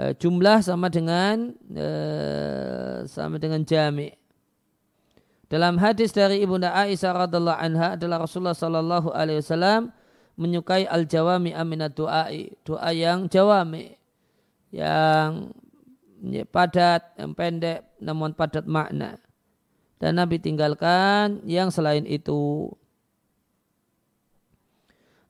e, 0.00 0.16
jumlah 0.16 0.64
sama 0.64 0.88
dengan 0.88 1.52
e, 1.68 1.88
sama 3.04 3.36
dengan 3.36 3.60
jami'. 3.60 4.16
Dalam 5.46 5.78
hadis 5.78 6.10
dari 6.10 6.42
Ibunda 6.42 6.74
Aisyah 6.74 7.26
radhiallahu 7.26 7.60
anha 7.62 7.94
adalah 7.94 8.26
Rasulullah 8.26 8.56
sallallahu 8.56 9.14
alaihi 9.14 9.38
wasallam 9.38 9.94
menyukai 10.34 10.90
al-jawami 10.90 11.54
aminat 11.54 11.94
doai, 11.94 12.50
doa 12.66 12.90
yang 12.90 13.30
jawami 13.30 13.94
yang 14.74 15.54
ya, 16.26 16.42
padat, 16.50 17.14
yang 17.14 17.32
pendek 17.32 17.86
namun 18.02 18.34
padat 18.34 18.66
makna. 18.66 19.22
Dan 19.96 20.18
Nabi 20.20 20.36
tinggalkan 20.42 21.40
yang 21.48 21.72
selain 21.72 22.04
itu. 22.04 22.68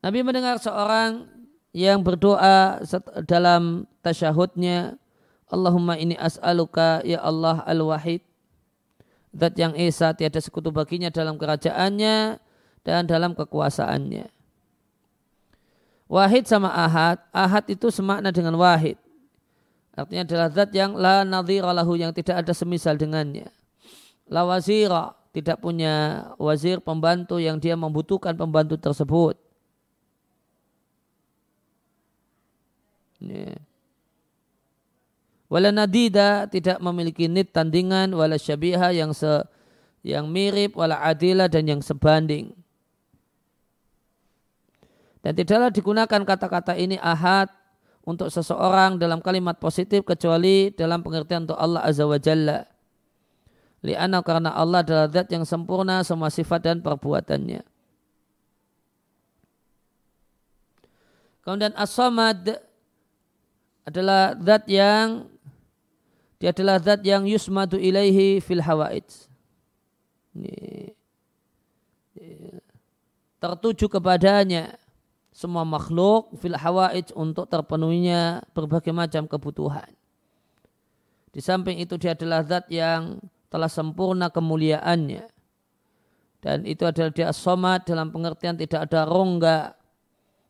Nabi 0.02 0.24
mendengar 0.24 0.58
seorang 0.58 1.28
yang 1.76 2.00
berdoa 2.00 2.80
dalam 3.28 3.84
tasyahudnya 4.00 4.96
Allahumma 5.46 5.94
ini 6.00 6.16
as'aluka 6.18 7.04
ya 7.04 7.20
Allah 7.22 7.62
al-wahid 7.68 8.24
Zat 9.36 9.52
yang 9.60 9.76
Esa 9.76 10.16
tiada 10.16 10.40
sekutu 10.40 10.72
baginya 10.72 11.12
dalam 11.12 11.36
kerajaannya 11.36 12.40
dan 12.80 13.04
dalam 13.04 13.36
kekuasaannya. 13.36 14.32
Wahid 16.08 16.48
sama 16.48 16.72
ahad, 16.72 17.20
ahad 17.34 17.66
itu 17.68 17.92
semakna 17.92 18.32
dengan 18.32 18.56
wahid. 18.56 18.96
Artinya 19.96 20.22
adalah 20.24 20.48
zat 20.52 20.70
yang 20.72 20.96
la 20.96 21.24
nadhira 21.24 21.72
lahu 21.72 21.96
yang 21.96 22.12
tidak 22.16 22.46
ada 22.46 22.52
semisal 22.52 22.96
dengannya. 22.96 23.48
La 24.30 24.46
wazira 24.46 25.12
tidak 25.36 25.60
punya 25.60 26.24
wazir 26.40 26.80
pembantu 26.80 27.36
yang 27.36 27.60
dia 27.60 27.76
membutuhkan 27.76 28.32
pembantu 28.36 28.80
tersebut. 28.80 29.36
Ya. 33.20 33.56
Wala 35.46 35.70
nadida 35.70 36.50
tidak 36.50 36.82
memiliki 36.82 37.30
nit 37.30 37.54
tandingan 37.54 38.10
wala 38.10 38.34
syabiha 38.34 38.90
yang 38.90 39.14
se 39.14 39.46
yang 40.02 40.26
mirip 40.30 40.74
wala 40.74 40.98
adila 41.02 41.46
dan 41.46 41.66
yang 41.66 41.82
sebanding. 41.82 42.54
Dan 45.22 45.34
tidaklah 45.34 45.74
digunakan 45.74 46.22
kata-kata 46.22 46.78
ini 46.78 46.98
ahad 47.02 47.50
untuk 48.06 48.30
seseorang 48.30 49.02
dalam 49.02 49.18
kalimat 49.18 49.58
positif 49.58 50.06
kecuali 50.06 50.70
dalam 50.70 51.02
pengertian 51.02 51.42
untuk 51.50 51.58
Allah 51.58 51.82
Azza 51.82 52.06
wa 52.06 52.14
Jalla. 52.14 52.62
Li'anna 53.82 54.22
karena 54.22 54.54
Allah 54.54 54.86
adalah 54.86 55.06
zat 55.10 55.26
yang 55.34 55.42
sempurna 55.42 56.06
semua 56.06 56.30
sifat 56.30 56.70
dan 56.70 56.78
perbuatannya. 56.78 57.66
Kemudian 61.42 61.74
as-samad 61.74 62.62
adalah 63.86 64.34
zat 64.38 64.66
yang 64.70 65.30
dia 66.36 66.52
adalah 66.52 66.76
zat 66.76 67.00
yang 67.00 67.24
yusmadu 67.24 67.80
ilaihi 67.80 68.44
fil 68.44 68.60
hawaid. 68.60 69.08
Tertuju 73.40 73.88
kepadanya 73.88 74.76
semua 75.32 75.64
makhluk 75.64 76.32
fil 76.40 76.56
hawaid 76.56 77.08
untuk 77.16 77.48
terpenuhinya 77.48 78.44
berbagai 78.52 78.92
macam 78.92 79.24
kebutuhan. 79.24 79.88
Di 81.32 81.44
samping 81.44 81.80
itu 81.80 82.00
dia 82.00 82.16
adalah 82.16 82.40
zat 82.44 82.68
yang 82.72 83.20
telah 83.52 83.68
sempurna 83.68 84.32
kemuliaannya. 84.32 85.28
Dan 86.40 86.64
itu 86.64 86.84
adalah 86.84 87.12
dia 87.12 87.32
somat 87.32 87.84
dalam 87.84 88.12
pengertian 88.12 88.56
tidak 88.56 88.88
ada 88.88 89.04
rongga 89.08 89.76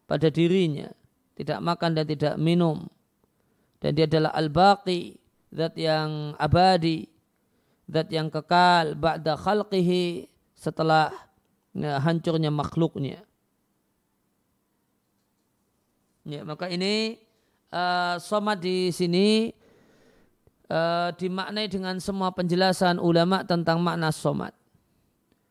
pada 0.07 0.29
dirinya. 0.31 0.91
Tidak 1.35 1.59
makan 1.63 1.91
dan 1.99 2.07
tidak 2.07 2.35
minum. 2.39 2.87
Dan 3.83 3.99
dia 3.99 4.07
adalah 4.07 4.33
al-baqi, 4.33 5.19
zat 5.57 5.73
yang 5.81 6.37
abadi, 6.37 7.09
zat 7.89 8.13
yang 8.13 8.29
kekal, 8.29 8.93
ba'da 8.93 9.41
khalqihi, 9.41 10.29
setelah 10.53 11.09
ya, 11.73 11.97
hancurnya 12.05 12.53
makhluknya. 12.53 13.25
Ya, 16.27 16.45
maka 16.45 16.69
ini 16.69 17.17
uh, 17.73 18.19
di 18.61 18.91
sini 18.93 19.55
uh, 20.69 21.15
dimaknai 21.17 21.71
dengan 21.71 21.97
semua 22.03 22.35
penjelasan 22.35 23.01
ulama 23.01 23.47
tentang 23.47 23.81
makna 23.81 24.13
somat. 24.13 24.53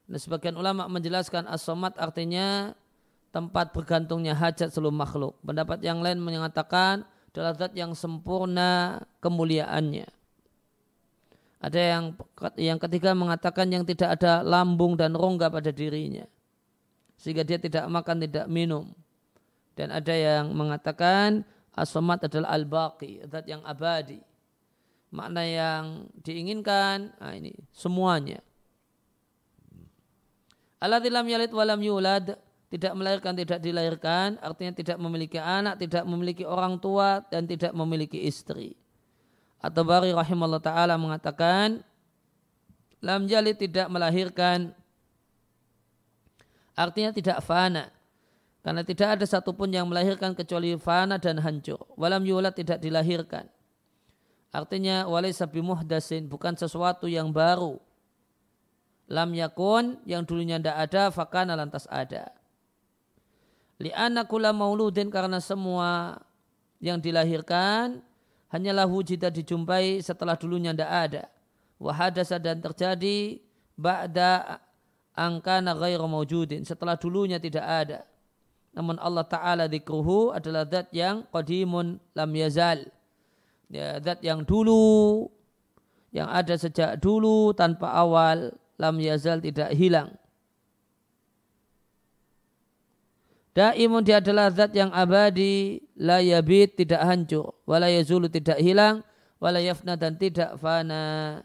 Nah, 0.06 0.22
sebagian 0.22 0.54
ulama 0.54 0.86
menjelaskan 0.86 1.50
as-somat 1.50 1.98
artinya 1.98 2.78
tempat 3.34 3.74
bergantungnya 3.74 4.38
hajat 4.38 4.70
seluruh 4.70 4.94
makhluk. 4.94 5.34
Pendapat 5.42 5.82
yang 5.82 6.04
lain 6.06 6.22
menyatakan 6.22 7.08
adalah 7.36 7.52
zat 7.52 7.76
yang 7.76 7.92
sempurna 7.92 9.04
kemuliaannya. 9.20 10.08
Ada 11.60 11.82
yang 11.84 12.04
yang 12.56 12.80
ketiga 12.80 13.12
mengatakan 13.12 13.68
yang 13.68 13.84
tidak 13.84 14.16
ada 14.16 14.40
lambung 14.40 14.96
dan 14.96 15.12
rongga 15.12 15.52
pada 15.52 15.76
dirinya. 15.76 16.24
Sehingga 17.20 17.44
dia 17.44 17.60
tidak 17.60 17.84
makan, 17.92 18.24
tidak 18.24 18.48
minum. 18.48 18.96
Dan 19.76 19.92
ada 19.92 20.16
yang 20.16 20.56
mengatakan 20.56 21.44
asomat 21.76 22.24
adalah 22.32 22.56
al-baqi, 22.56 23.28
zat 23.28 23.44
yang 23.52 23.60
abadi. 23.68 24.24
Makna 25.12 25.44
yang 25.44 25.84
diinginkan, 26.24 27.12
nah 27.20 27.36
ini 27.36 27.52
semuanya. 27.76 28.40
Alatilam 30.80 31.28
yalid 31.28 31.52
walam 31.52 31.84
yulad 31.84 32.40
tidak 32.74 32.98
melahirkan, 32.98 33.34
tidak 33.38 33.60
dilahirkan, 33.62 34.42
artinya 34.42 34.74
tidak 34.74 34.98
memiliki 34.98 35.38
anak, 35.38 35.78
tidak 35.78 36.04
memiliki 36.10 36.44
orang 36.44 36.82
tua, 36.82 37.22
dan 37.30 37.46
tidak 37.46 37.72
memiliki 37.78 38.26
istri. 38.26 38.74
Atau 39.62 39.86
Bari 39.86 40.14
rahimahullah 40.14 40.62
ta'ala 40.62 40.98
mengatakan, 40.98 41.86
Lam 43.06 43.30
jali 43.30 43.54
tidak 43.54 43.86
melahirkan, 43.86 44.74
artinya 46.74 47.14
tidak 47.14 47.38
fana. 47.46 47.94
Karena 48.66 48.82
tidak 48.82 49.22
ada 49.22 49.26
satupun 49.30 49.70
yang 49.70 49.86
melahirkan 49.86 50.34
kecuali 50.34 50.74
fana 50.82 51.22
dan 51.22 51.38
hancur. 51.38 51.78
Walam 51.94 52.26
yulad 52.26 52.58
tidak 52.58 52.82
dilahirkan. 52.82 53.46
Artinya 54.50 55.06
walaysa 55.06 55.46
bimuhdasin, 55.46 56.26
bukan 56.26 56.58
sesuatu 56.58 57.06
yang 57.06 57.30
baru. 57.30 57.78
Lam 59.06 59.38
yakun, 59.38 60.02
yang 60.10 60.26
dulunya 60.26 60.58
tidak 60.58 60.78
ada, 60.90 61.04
fakana 61.14 61.54
lantas 61.54 61.86
ada. 61.94 62.34
Li'anna 63.76 64.24
kula 64.24 64.56
mauludin 64.56 65.12
karena 65.12 65.44
semua 65.44 66.20
yang 66.80 67.00
dilahirkan 67.00 68.00
hanyalah 68.48 68.88
wujidah 68.88 69.32
dijumpai 69.32 70.00
setelah 70.00 70.40
dulunya 70.40 70.72
tidak 70.72 70.92
ada. 70.92 71.24
Wahadasa 71.76 72.40
dan 72.40 72.64
terjadi 72.64 73.44
ba'da 73.76 74.64
angkana 75.12 75.76
ghairu 75.76 76.08
mawjudin. 76.08 76.64
Setelah 76.64 76.96
dulunya 76.96 77.36
tidak 77.36 77.68
ada. 77.68 78.00
Namun 78.76 79.00
Allah 79.00 79.24
Ta'ala 79.24 79.66
dikruhu 79.72 80.36
adalah 80.36 80.68
zat 80.68 80.92
yang 80.92 81.24
qadimun 81.32 82.00
lam 82.12 82.32
yazal. 82.36 82.84
Ya, 83.72 84.00
zat 84.04 84.20
yang 84.24 84.44
dulu, 84.44 85.28
yang 86.12 86.28
ada 86.28 86.56
sejak 86.60 87.00
dulu 87.00 87.56
tanpa 87.56 87.92
awal, 87.92 88.52
lam 88.76 88.96
yazal 89.00 89.40
tidak 89.40 89.72
hilang. 89.76 90.12
Daimun 93.56 94.04
dia 94.04 94.20
adalah 94.20 94.52
zat 94.52 94.76
yang 94.76 94.92
abadi, 94.92 95.80
la 95.96 96.20
yabid 96.20 96.76
tidak 96.76 97.00
hancur, 97.08 97.56
wala 97.64 97.88
yazulu 97.88 98.28
tidak 98.28 98.60
hilang, 98.60 99.00
wala 99.40 99.64
yafna 99.64 99.96
dan 99.96 100.20
tidak 100.20 100.60
fana. 100.60 101.40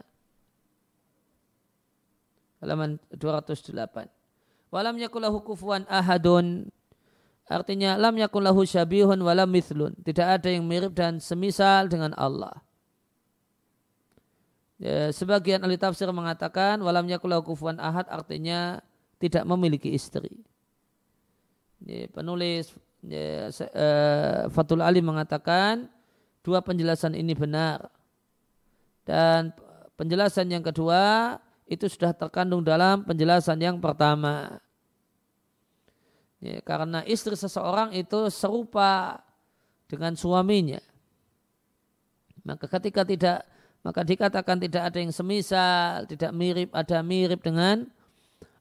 Halaman 2.59 2.99
208. 3.15 4.11
Walam 4.75 4.95
yakulahu 4.99 5.39
kufuan 5.39 5.87
ahadun. 5.87 6.67
Artinya 7.47 7.95
lam 7.95 8.19
yakulahu 8.19 8.67
syabihun 8.67 9.17
walam 9.23 9.47
mithlun. 9.47 9.95
Tidak 10.03 10.23
ada 10.23 10.51
yang 10.51 10.67
mirip 10.67 10.91
dan 10.91 11.23
semisal 11.23 11.87
dengan 11.87 12.11
Allah. 12.19 12.59
Ya, 14.83 15.15
sebagian 15.15 15.63
ahli 15.63 15.79
tafsir 15.79 16.11
mengatakan 16.11 16.83
walam 16.83 17.07
yakulahu 17.07 17.55
kufuan 17.55 17.79
ahad 17.79 18.03
artinya 18.11 18.83
tidak 19.21 19.47
memiliki 19.47 19.93
istri 19.93 20.41
penulis 21.85 22.73
ya, 23.05 23.49
uh, 23.49 24.49
Fatul 24.53 24.85
Ali 24.85 25.01
mengatakan 25.01 25.89
dua 26.45 26.61
penjelasan 26.61 27.17
ini 27.17 27.33
benar. 27.33 27.89
Dan 29.01 29.53
penjelasan 29.97 30.49
yang 30.49 30.61
kedua 30.61 31.35
itu 31.65 31.89
sudah 31.89 32.13
terkandung 32.13 32.61
dalam 32.61 33.01
penjelasan 33.05 33.57
yang 33.57 33.77
pertama. 33.81 34.61
Ya, 36.41 36.57
karena 36.65 37.05
istri 37.05 37.37
seseorang 37.37 37.93
itu 37.93 38.29
serupa 38.33 39.21
dengan 39.85 40.17
suaminya. 40.17 40.81
Maka 42.41 42.65
ketika 42.65 43.05
tidak 43.05 43.45
maka 43.81 44.05
dikatakan 44.05 44.61
tidak 44.61 44.93
ada 44.93 44.97
yang 45.01 45.13
semisal 45.13 46.05
tidak 46.05 46.31
mirip 46.37 46.69
ada 46.69 47.01
mirip 47.01 47.41
dengan 47.41 47.89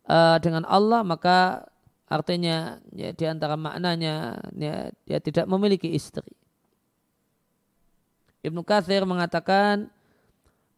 uh, 0.09 0.41
dengan 0.41 0.65
Allah 0.65 1.05
maka 1.05 1.69
Artinya 2.11 2.83
ya, 2.91 3.15
di 3.15 3.25
antara 3.25 3.55
maknanya 3.55 4.43
ya, 4.59 4.91
dia 5.07 5.19
tidak 5.23 5.47
memiliki 5.47 5.95
istri. 5.95 6.27
Ibnu 8.43 8.67
Kathir 8.67 9.07
mengatakan 9.07 9.87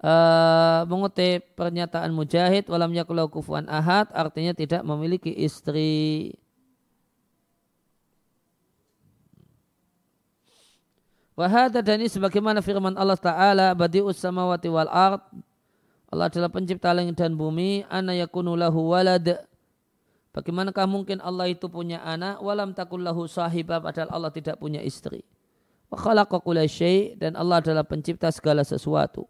uh, 0.04 0.84
mengutip 0.84 1.56
pernyataan 1.56 2.12
Mujahid 2.12 2.68
walam 2.68 2.92
yakulau 2.92 3.32
kufuan 3.32 3.64
ahad 3.64 4.12
artinya 4.12 4.52
tidak 4.52 4.84
memiliki 4.84 5.32
istri. 5.32 6.36
Wahada 11.32 11.80
dan 11.80 12.04
ini 12.04 12.12
sebagaimana 12.12 12.60
firman 12.60 12.92
Allah 12.92 13.16
Ta'ala 13.16 13.72
badi'us 13.72 14.20
samawati 14.20 14.68
wal 14.68 14.90
ard 14.92 15.24
Allah 16.12 16.28
adalah 16.28 16.52
pencipta 16.52 16.92
langit 16.92 17.16
dan 17.16 17.32
bumi 17.32 17.88
ana 17.88 18.12
yakunu 18.12 18.52
lahu 18.52 18.92
walad 18.92 19.40
Bagaimanakah 20.32 20.88
mungkin 20.88 21.20
Allah 21.20 21.52
itu 21.52 21.68
punya 21.68 22.00
anak 22.00 22.40
walam 22.40 22.72
takullahu 22.72 23.28
sahibah 23.28 23.84
padahal 23.84 24.08
Allah 24.08 24.32
tidak 24.32 24.56
punya 24.56 24.80
istri. 24.80 25.20
Wa 25.92 26.00
syai' 26.64 27.20
dan 27.20 27.36
Allah 27.36 27.60
adalah 27.60 27.84
pencipta 27.84 28.32
segala 28.32 28.64
sesuatu. 28.64 29.28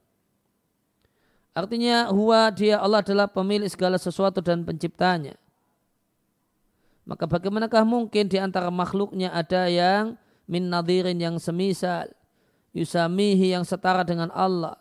Artinya 1.52 2.08
huwa 2.14 2.48
dia 2.54 2.78
Allah 2.78 3.02
adalah 3.02 3.26
pemilik 3.26 3.66
segala 3.66 3.98
sesuatu 3.98 4.38
dan 4.38 4.62
penciptanya. 4.62 5.34
Maka 7.02 7.26
bagaimanakah 7.26 7.82
mungkin 7.82 8.30
di 8.30 8.38
antara 8.38 8.70
makhluknya 8.70 9.34
ada 9.34 9.66
yang 9.66 10.14
min 10.46 10.70
nadirin 10.70 11.18
yang 11.18 11.36
semisal 11.42 12.06
yusamihi 12.70 13.52
yang 13.52 13.66
setara 13.66 14.06
dengan 14.06 14.30
Allah 14.30 14.78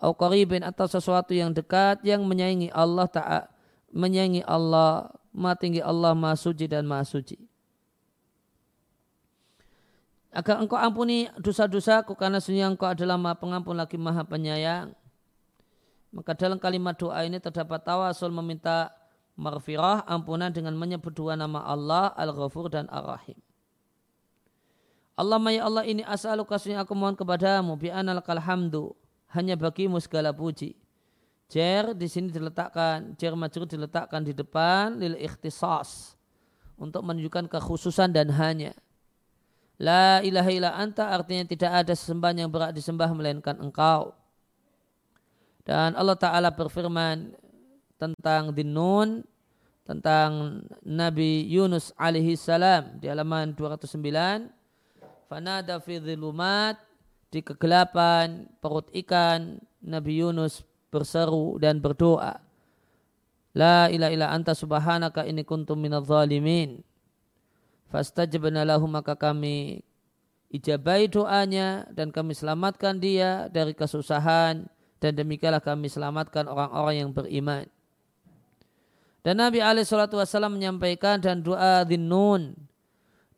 au 0.00 0.14
qaribin 0.14 0.64
atau 0.64 0.86
sesuatu 0.88 1.34
yang 1.36 1.52
dekat 1.52 2.00
yang 2.06 2.24
menyaingi 2.24 2.72
Allah 2.72 3.06
taala 3.10 3.48
menyaingi 3.92 4.44
Allah 4.44 5.10
Maha 5.36 5.54
tinggi 5.60 5.84
Allah, 5.84 6.16
Maha 6.16 6.32
suci 6.32 6.64
dan 6.64 6.88
Maha 6.88 7.04
suci. 7.04 7.36
Agar 10.32 10.64
engkau 10.64 10.80
ampuni 10.80 11.28
dosa-dosaku 11.36 12.16
karena 12.16 12.40
sesungguhnya 12.40 12.72
engkau 12.72 12.88
adalah 12.88 13.20
Maha 13.20 13.36
pengampun 13.36 13.76
lagi 13.76 14.00
Maha 14.00 14.24
penyayang. 14.24 14.96
Maka 16.08 16.32
dalam 16.32 16.56
kalimat 16.56 16.96
doa 16.96 17.20
ini 17.28 17.36
terdapat 17.36 17.84
tawasul 17.84 18.32
meminta 18.32 18.96
marfirah, 19.36 20.08
ampunan 20.08 20.48
dengan 20.48 20.72
menyebut 20.72 21.12
dua 21.12 21.36
nama 21.36 21.60
Allah, 21.68 22.16
Al-Ghafur 22.16 22.72
dan 22.72 22.88
Ar-Rahim. 22.88 23.36
Allah 25.16 25.40
ya 25.48 25.64
Allah 25.64 25.84
ini 25.88 26.04
as'aluka 26.04 26.60
aku 26.60 26.92
mohon 26.92 27.16
kepadamu 27.16 27.72
bi'anal 27.80 28.20
kalhamdu 28.20 28.92
hanya 29.32 29.56
bagimu 29.56 29.96
segala 29.96 30.28
puji 30.28 30.76
Jer 31.46 31.94
di 31.94 32.10
sini 32.10 32.34
diletakkan, 32.34 33.14
jer 33.14 33.30
majrur 33.38 33.70
diletakkan 33.70 34.26
di 34.26 34.34
depan 34.34 34.98
lil 34.98 35.14
ikhtisas 35.14 36.18
untuk 36.74 37.06
menunjukkan 37.06 37.46
kekhususan 37.46 38.10
dan 38.10 38.34
hanya. 38.34 38.74
La 39.78 40.24
ilaha 40.24 40.50
illa 40.50 40.70
anta 40.74 41.12
artinya 41.12 41.46
tidak 41.46 41.84
ada 41.84 41.92
sesembahan 41.92 42.42
yang 42.42 42.50
berat 42.50 42.72
disembah 42.74 43.12
melainkan 43.12 43.54
engkau. 43.60 44.16
Dan 45.62 45.94
Allah 45.94 46.16
Ta'ala 46.18 46.50
berfirman 46.50 47.34
tentang 47.98 48.54
dinun, 48.54 49.22
tentang 49.86 50.62
Nabi 50.82 51.46
Yunus 51.46 51.94
alaihi 51.94 52.34
salam 52.34 52.98
di 52.98 53.06
halaman 53.06 53.54
209. 53.54 54.50
Fanada 55.26 55.82
fi 55.82 55.98
di 57.26 57.40
kegelapan 57.42 58.46
perut 58.62 58.86
ikan 58.94 59.58
Nabi 59.82 60.22
Yunus 60.22 60.62
berseru 60.90 61.58
dan 61.58 61.82
berdoa. 61.82 62.40
La 63.56 63.88
ilaha 63.88 64.12
illa 64.12 64.28
anta 64.28 64.52
subhanaka 64.52 65.24
inni 65.24 65.40
kuntum 65.40 65.80
minadh 65.80 66.04
zalimin. 66.04 66.84
Fastajabna 67.88 68.68
lahu 68.68 68.84
maka 68.84 69.16
kami 69.16 69.80
ijabai 70.52 71.08
doanya 71.08 71.88
dan 71.94 72.12
kami 72.12 72.36
selamatkan 72.36 73.00
dia 73.00 73.48
dari 73.48 73.72
kesusahan 73.72 74.68
dan 75.00 75.12
demikianlah 75.16 75.64
kami 75.64 75.88
selamatkan 75.88 76.50
orang-orang 76.50 76.94
yang 77.00 77.10
beriman. 77.16 77.64
Dan 79.24 79.42
Nabi 79.42 79.58
SAW 79.58 80.22
menyampaikan 80.52 81.18
dan 81.18 81.42
doa 81.42 81.82
dinun. 81.82 82.54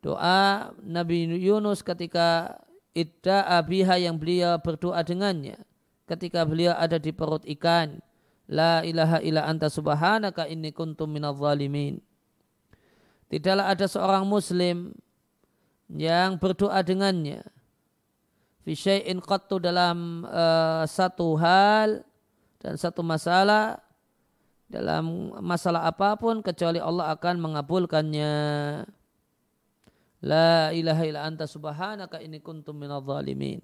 Doa 0.03 0.69
Nabi 0.85 1.27
Yunus 1.41 1.81
ketika 1.81 2.59
idda 2.93 3.47
abiha 3.57 3.99
yang 3.99 4.15
beliau 4.15 4.59
berdoa 4.59 5.01
dengannya 5.03 5.68
ketika 6.09 6.41
beliau 6.41 6.73
ada 6.73 6.97
di 6.97 7.13
perut 7.13 7.45
ikan. 7.45 8.01
La 8.49 8.81
ilaha 8.81 9.21
illa 9.21 9.45
anta 9.45 9.69
subhanaka 9.69 10.49
inni 10.49 10.73
kuntum 10.73 11.05
minal 11.05 11.37
zalimin. 11.37 12.01
Tidaklah 13.29 13.69
ada 13.69 13.85
seorang 13.85 14.25
muslim 14.25 14.89
yang 15.93 16.41
berdoa 16.41 16.81
dengannya. 16.81 17.45
Fi 18.65 18.73
syai'in 18.73 19.21
qattu 19.21 19.61
dalam 19.61 20.25
uh, 20.25 20.81
satu 20.89 21.37
hal 21.37 22.01
dan 22.57 22.73
satu 22.73 23.05
masalah 23.05 23.77
dalam 24.65 25.33
masalah 25.45 25.85
apa 25.85 26.17
pun 26.17 26.41
kecuali 26.41 26.81
Allah 26.81 27.13
akan 27.13 27.35
mengabulkannya. 27.37 28.33
La 30.25 30.73
ilaha 30.73 31.03
illa 31.05 31.21
anta 31.25 31.45
subhanaka 31.45 32.17
inni 32.21 32.41
kuntum 32.41 32.77
minal 32.77 33.05
zalimin. 33.05 33.61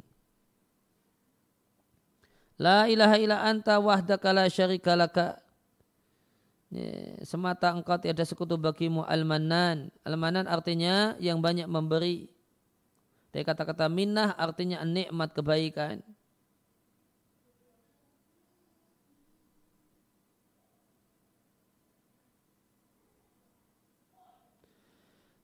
La 2.56 2.88
ilaha 2.88 3.20
illa 3.20 3.44
anta 3.44 3.76
wahdaka 3.84 4.32
la 4.32 4.48
syarika 4.48 4.96
laka. 4.96 5.40
Semata 7.24 7.72
engkau 7.72 8.00
tiada 8.00 8.24
sekutu 8.24 8.56
bagimu 8.56 9.04
al-manan. 9.04 9.92
Al-manan 10.08 10.48
artinya 10.48 11.16
yang 11.20 11.44
banyak 11.44 11.68
memberi. 11.68 12.32
Dari 13.36 13.44
kata-kata 13.44 13.92
minnah 13.92 14.32
artinya 14.40 14.84
nikmat 14.88 15.36
kebaikan. 15.36 16.00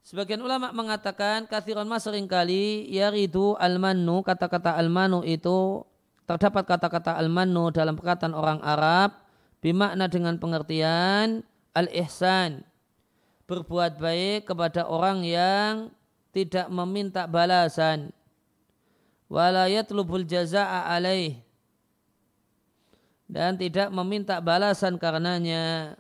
Sebagian 0.08 0.44
ulama 0.44 0.76
mengatakan 0.76 1.48
kathiron 1.48 1.88
mas 1.88 2.04
sering 2.04 2.28
kali 2.28 2.84
yaridu 2.92 3.56
al-mannu 3.56 4.20
kata-kata 4.28 4.76
al-manu 4.76 5.24
itu 5.24 5.88
terdapat 6.26 6.64
kata-kata 6.68 7.18
al-mannu 7.18 7.74
dalam 7.74 7.98
perkataan 7.98 8.34
orang 8.36 8.60
Arab 8.62 9.16
bimakna 9.62 10.10
dengan 10.10 10.38
pengertian 10.42 11.46
al-ihsan 11.78 12.66
berbuat 13.46 14.00
baik 14.00 14.48
kepada 14.48 14.88
orang 14.88 15.28
yang 15.28 15.92
tidak 16.32 16.72
meminta 16.72 17.28
balasan. 17.28 18.16
Wala 19.32 19.68
yatlubul 19.68 20.28
jazaa'a 20.28 20.92
alaih 20.96 21.40
dan 23.32 23.56
tidak 23.56 23.88
meminta 23.96 24.44
balasan 24.44 25.00
karenanya. 25.00 25.96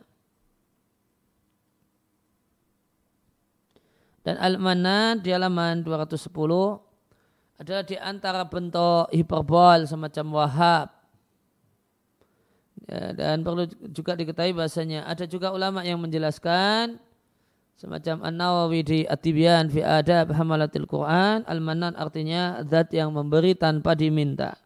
Dan 4.21 4.37
al-manan 4.37 5.17
di 5.23 5.33
halaman 5.33 5.81
210 5.81 6.27
adalah 7.61 7.85
di 7.85 7.93
antara 8.01 8.41
bentuk 8.41 9.05
hiperbol 9.13 9.85
semacam 9.85 10.25
wahab. 10.33 10.87
Ya, 12.89 13.13
dan 13.13 13.45
perlu 13.45 13.69
juga 13.93 14.17
diketahui 14.17 14.57
bahasanya 14.57 15.05
ada 15.05 15.29
juga 15.29 15.53
ulama 15.53 15.85
yang 15.85 16.01
menjelaskan 16.01 16.97
semacam 17.77 18.25
An-Nawawi 18.25 18.81
di 18.81 18.99
At-Tibyan 19.05 19.69
fi 19.69 19.85
Adab 19.85 20.33
Hamalatil 20.33 20.89
Quran, 20.89 21.45
Al-Manan 21.45 21.93
artinya 21.93 22.65
zat 22.65 22.89
yang 22.89 23.13
memberi 23.13 23.53
tanpa 23.53 23.93
diminta. 23.93 24.57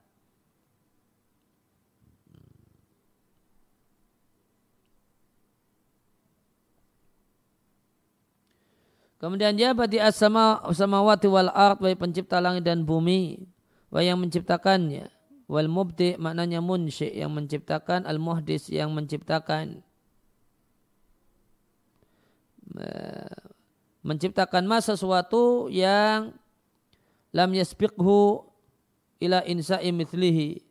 Kemudian 9.26 9.58
dia 9.58 9.74
berarti 9.74 9.98
as-sama 9.98 10.62
samawati 10.70 11.26
wal 11.26 11.50
ard 11.50 11.82
wa 11.82 11.90
pencipta 11.98 12.38
langit 12.38 12.62
dan 12.62 12.86
bumi 12.86 13.42
wa 13.90 13.98
yang 13.98 14.22
menciptakannya. 14.22 15.10
Wal 15.50 15.66
mubdi 15.66 16.14
maknanya 16.14 16.62
munsyi 16.62 17.10
yang 17.10 17.34
menciptakan, 17.34 18.06
al 18.06 18.22
muhdis 18.22 18.70
yang 18.70 18.94
menciptakan. 18.94 19.82
Menciptakan 24.06 24.70
masa 24.70 24.94
sesuatu 24.94 25.74
yang 25.74 26.30
lam 27.34 27.50
yasbiqhu 27.50 28.46
ila 29.26 29.42
insa'i 29.50 29.90
mithlihi 29.90 30.62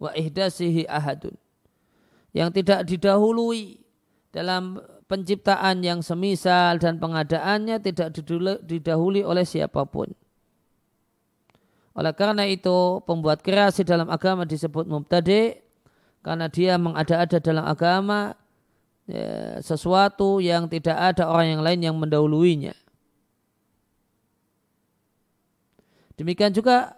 wa 0.00 0.08
ihdasihi 0.16 0.88
ahadun. 0.88 1.36
Yang 2.32 2.64
tidak 2.64 2.88
didahului 2.88 3.76
dalam 4.32 4.80
penciptaan 5.10 5.82
yang 5.82 6.06
semisal 6.06 6.78
dan 6.78 7.02
pengadaannya 7.02 7.82
tidak 7.82 8.14
didahului 8.62 9.26
oleh 9.26 9.42
siapa 9.42 9.82
pun. 9.82 10.14
Oleh 11.98 12.14
karena 12.14 12.46
itu, 12.46 13.02
pembuat 13.02 13.42
kreasi 13.42 13.82
dalam 13.82 14.06
agama 14.06 14.46
disebut 14.46 14.86
mubtadi 14.86 15.58
karena 16.22 16.46
dia 16.46 16.78
mengada-ada 16.78 17.42
dalam 17.42 17.66
agama 17.66 18.38
ya, 19.10 19.58
sesuatu 19.58 20.38
yang 20.38 20.70
tidak 20.70 20.94
ada 20.94 21.26
orang 21.26 21.58
yang 21.58 21.62
lain 21.66 21.80
yang 21.82 21.96
mendahuluinya. 21.98 22.78
Demikian 26.14 26.54
juga 26.54 26.94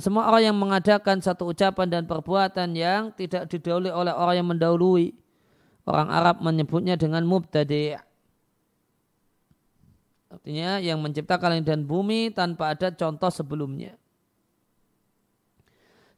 semua 0.00 0.32
orang 0.32 0.48
yang 0.48 0.56
mengadakan 0.56 1.20
satu 1.20 1.52
ucapan 1.52 1.88
dan 1.90 2.02
perbuatan 2.08 2.72
yang 2.72 3.12
tidak 3.12 3.52
didahului 3.52 3.92
oleh 3.92 4.14
orang 4.16 4.36
yang 4.40 4.48
mendahului 4.48 5.23
Orang 5.84 6.08
Arab 6.08 6.40
menyebutnya 6.40 6.96
dengan 6.96 7.28
mubtadi' 7.28 8.00
Artinya 10.34 10.82
yang 10.82 10.98
menciptakan 10.98 11.54
langit 11.54 11.70
dan 11.70 11.86
bumi 11.86 12.34
tanpa 12.34 12.74
ada 12.74 12.90
contoh 12.90 13.30
sebelumnya. 13.30 13.94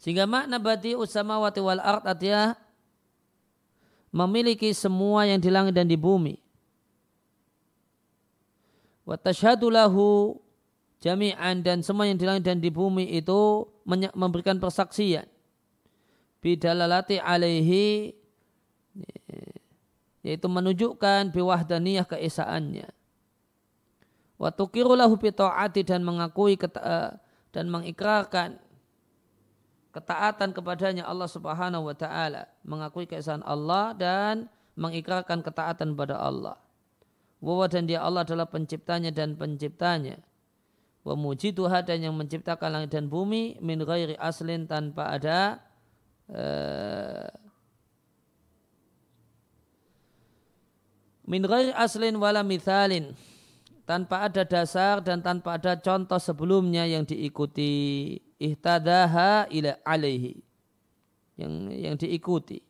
Sehingga 0.00 0.24
makna 0.24 0.56
badi 0.56 0.96
usamawati 0.96 1.60
wal 1.60 1.84
ard 1.84 2.00
artinya 2.08 2.56
memiliki 4.08 4.72
semua 4.72 5.28
yang 5.28 5.36
di 5.36 5.52
langit 5.52 5.76
dan 5.76 5.84
di 5.84 6.00
bumi. 6.00 6.40
Wa 9.04 9.20
lahu 9.68 10.40
jami'an 11.04 11.60
dan 11.60 11.84
semua 11.84 12.08
yang 12.08 12.16
di 12.16 12.24
langit 12.24 12.48
dan 12.48 12.56
di 12.56 12.72
bumi 12.72 13.20
itu 13.20 13.68
memberikan 14.16 14.56
persaksian. 14.56 15.28
Bidalalati 16.40 17.20
alaihi 17.20 18.15
yaitu 20.26 20.50
menunjukkan 20.50 21.30
biwahdaniyah 21.30 22.02
keesaannya. 22.02 22.90
Wa 24.36 24.50
tuqirulahu 24.50 25.14
ta'ati 25.14 25.86
dan 25.86 26.02
mengakui 26.02 26.58
eh, 26.58 27.10
dan 27.54 27.64
mengikrarkan 27.70 28.58
ketaatan 29.94 30.50
kepadanya 30.50 31.06
Allah 31.06 31.30
Subhanahu 31.30 31.88
wa 31.88 31.96
taala, 31.96 32.50
mengakui 32.66 33.06
keesaan 33.06 33.46
Allah 33.46 33.94
dan 33.94 34.50
mengikrarkan 34.74 35.46
ketaatan 35.46 35.94
pada 35.94 36.18
Allah. 36.18 36.58
Wa 37.38 37.70
dan 37.70 37.86
dia 37.86 38.02
Allah 38.02 38.26
adalah 38.26 38.50
penciptanya 38.50 39.14
dan 39.14 39.38
penciptanya. 39.38 40.18
Wa 41.06 41.14
mujiduha 41.14 41.86
dan 41.86 42.02
yang 42.02 42.18
menciptakan 42.18 42.76
langit 42.76 42.90
dan 42.92 43.06
bumi 43.06 43.62
min 43.62 43.78
ghairi 43.86 44.18
aslin 44.18 44.66
tanpa 44.66 45.16
ada 45.16 45.62
uh, 46.34 47.45
min 51.26 51.42
ghairi 51.42 51.74
aslin 51.74 52.14
wala 52.16 52.46
mithalin 52.46 53.12
tanpa 53.86 54.26
ada 54.26 54.46
dasar 54.46 55.02
dan 55.02 55.22
tanpa 55.22 55.58
ada 55.58 55.78
contoh 55.78 56.18
sebelumnya 56.18 56.86
yang 56.86 57.02
diikuti 57.06 58.14
ihtadaha 58.38 59.50
ila 59.50 59.78
alaihi 59.86 60.42
yang 61.36 61.68
yang 61.70 61.94
diikuti. 61.94 62.64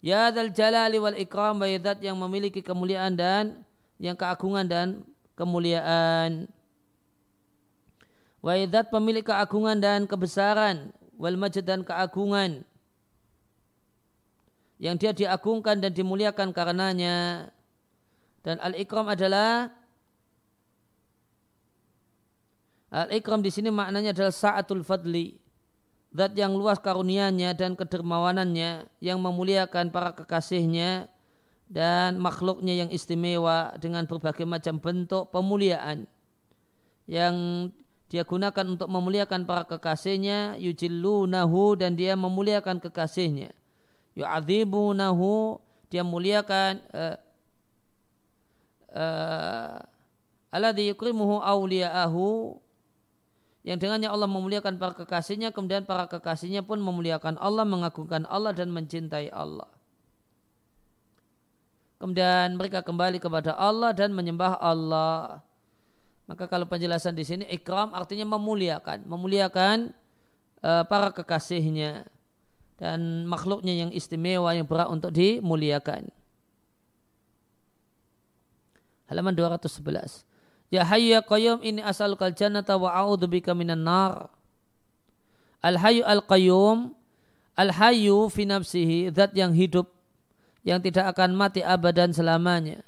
Ya 0.00 0.30
dal 0.30 0.54
jalali 0.54 1.02
wal 1.02 1.18
ikram 1.18 1.58
wa 1.58 1.66
yang 1.98 2.16
memiliki 2.16 2.62
kemuliaan 2.62 3.18
dan 3.18 3.66
yang 3.98 4.14
keagungan 4.14 4.64
dan 4.68 5.02
kemuliaan. 5.34 6.46
Wa 8.38 8.54
pemilik 8.86 9.26
keagungan 9.26 9.82
dan 9.82 10.06
kebesaran 10.06 10.94
wal 11.18 11.34
majd 11.34 11.58
dan 11.66 11.82
keagungan 11.82 12.62
yang 14.76 15.00
dia 15.00 15.16
diagungkan 15.16 15.80
dan 15.80 15.92
dimuliakan 15.92 16.52
karenanya. 16.52 17.48
Dan 18.44 18.62
al-ikram 18.62 19.08
adalah 19.10 19.72
al-ikram 22.94 23.42
di 23.42 23.50
sini 23.50 23.74
maknanya 23.74 24.14
adalah 24.14 24.30
sa'atul 24.30 24.86
fadli 24.86 25.34
zat 26.16 26.32
yang 26.32 26.56
luas 26.56 26.80
karunianya 26.80 27.52
dan 27.52 27.76
kedermawanannya 27.76 28.88
yang 29.04 29.18
memuliakan 29.20 29.92
para 29.92 30.16
kekasihnya 30.16 31.12
dan 31.68 32.16
makhluknya 32.16 32.86
yang 32.86 32.90
istimewa 32.94 33.76
dengan 33.76 34.08
berbagai 34.08 34.48
macam 34.48 34.80
bentuk 34.80 35.28
pemuliaan 35.28 36.08
yang 37.04 37.68
dia 38.06 38.22
gunakan 38.22 38.78
untuk 38.78 38.86
memuliakan 38.86 39.44
para 39.44 39.66
kekasihnya 39.66 40.56
yujillunahu 40.62 41.74
dan 41.74 41.98
dia 41.98 42.14
memuliakan 42.14 42.78
kekasihnya 42.78 43.50
yu'adzibunahu 44.16 45.60
dia 45.92 46.02
muliakan 46.02 46.82
uh, 46.90 47.16
uh, 50.56 50.74
yukrimuhu 50.80 51.38
awliya'ahu. 51.44 52.58
Yang 53.66 53.78
dengannya 53.82 54.08
Allah 54.14 54.30
memuliakan 54.30 54.78
para 54.78 54.94
kekasihnya 54.94 55.50
kemudian 55.50 55.82
para 55.82 56.06
kekasihnya 56.06 56.62
pun 56.62 56.78
memuliakan 56.78 57.34
Allah 57.42 57.66
mengagungkan 57.66 58.22
Allah 58.30 58.54
dan 58.54 58.70
mencintai 58.70 59.26
Allah. 59.34 59.66
Kemudian 61.98 62.54
mereka 62.54 62.86
kembali 62.86 63.18
kepada 63.18 63.58
Allah 63.58 63.90
dan 63.90 64.14
menyembah 64.14 64.62
Allah. 64.62 65.42
Maka 66.30 66.46
kalau 66.46 66.66
penjelasan 66.70 67.18
di 67.18 67.26
sini 67.26 67.44
ikram 67.50 67.90
artinya 67.90 68.38
memuliakan, 68.38 69.02
memuliakan 69.06 69.90
uh, 70.62 70.86
para 70.86 71.10
kekasihnya 71.10 72.06
dan 72.76 73.24
makhluknya 73.24 73.72
yang 73.72 73.90
istimewa 73.92 74.52
yang 74.52 74.68
berat 74.68 74.88
untuk 74.92 75.12
dimuliakan. 75.12 76.08
Halaman 79.06 79.32
211. 79.32 80.24
Ya 80.68 80.82
hayyu 80.82 81.14
ya 81.14 81.22
qayyum 81.22 81.62
ini 81.62 81.80
as'alukal 81.80 82.34
jannata 82.34 82.74
wa 82.74 82.90
a'udzubika 82.90 83.54
minan 83.54 83.86
nar. 83.86 84.28
Al 85.62 85.78
hayyu 85.78 86.02
al 86.02 86.20
qayyum 86.26 86.92
al 87.54 87.70
hayyu 87.72 88.26
fi 88.28 88.44
nafsihi 88.44 89.14
zat 89.14 89.32
yang 89.32 89.54
hidup 89.54 89.88
yang 90.66 90.82
tidak 90.82 91.14
akan 91.14 91.38
mati 91.38 91.62
abadan 91.62 92.10
selamanya 92.10 92.82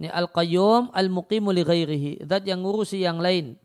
ini 0.00 0.08
al-qayyum 0.08 0.88
al-muqimu 0.96 1.52
li 1.52 1.60
ghairihi. 1.60 2.12
Zat 2.24 2.48
yang 2.48 2.64
ngurusi 2.64 3.04
yang 3.04 3.20
lain. 3.20 3.60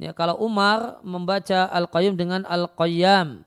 Ya, 0.00 0.16
kalau 0.16 0.40
Umar 0.40 0.96
membaca 1.04 1.68
al-qayyum 1.68 2.16
dengan 2.16 2.40
al-qayyam. 2.48 3.44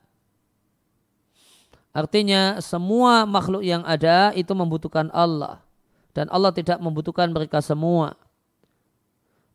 Artinya 1.90 2.62
semua 2.62 3.26
makhluk 3.26 3.66
yang 3.66 3.82
ada 3.82 4.30
itu 4.38 4.54
membutuhkan 4.54 5.10
Allah. 5.10 5.66
Dan 6.14 6.30
Allah 6.30 6.54
tidak 6.54 6.78
membutuhkan 6.78 7.34
mereka 7.34 7.58
semua. 7.58 8.14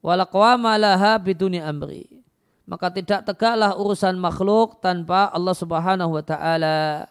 Laha 0.03 1.23
biduni 1.23 1.63
amri. 1.63 2.19
Maka 2.67 2.91
tidak 2.91 3.31
tegaklah 3.31 3.79
urusan 3.79 4.19
makhluk 4.19 4.83
tanpa 4.83 5.31
Allah 5.31 5.55
subhanahu 5.55 6.19
wa 6.19 6.25
ta'ala. 6.27 7.07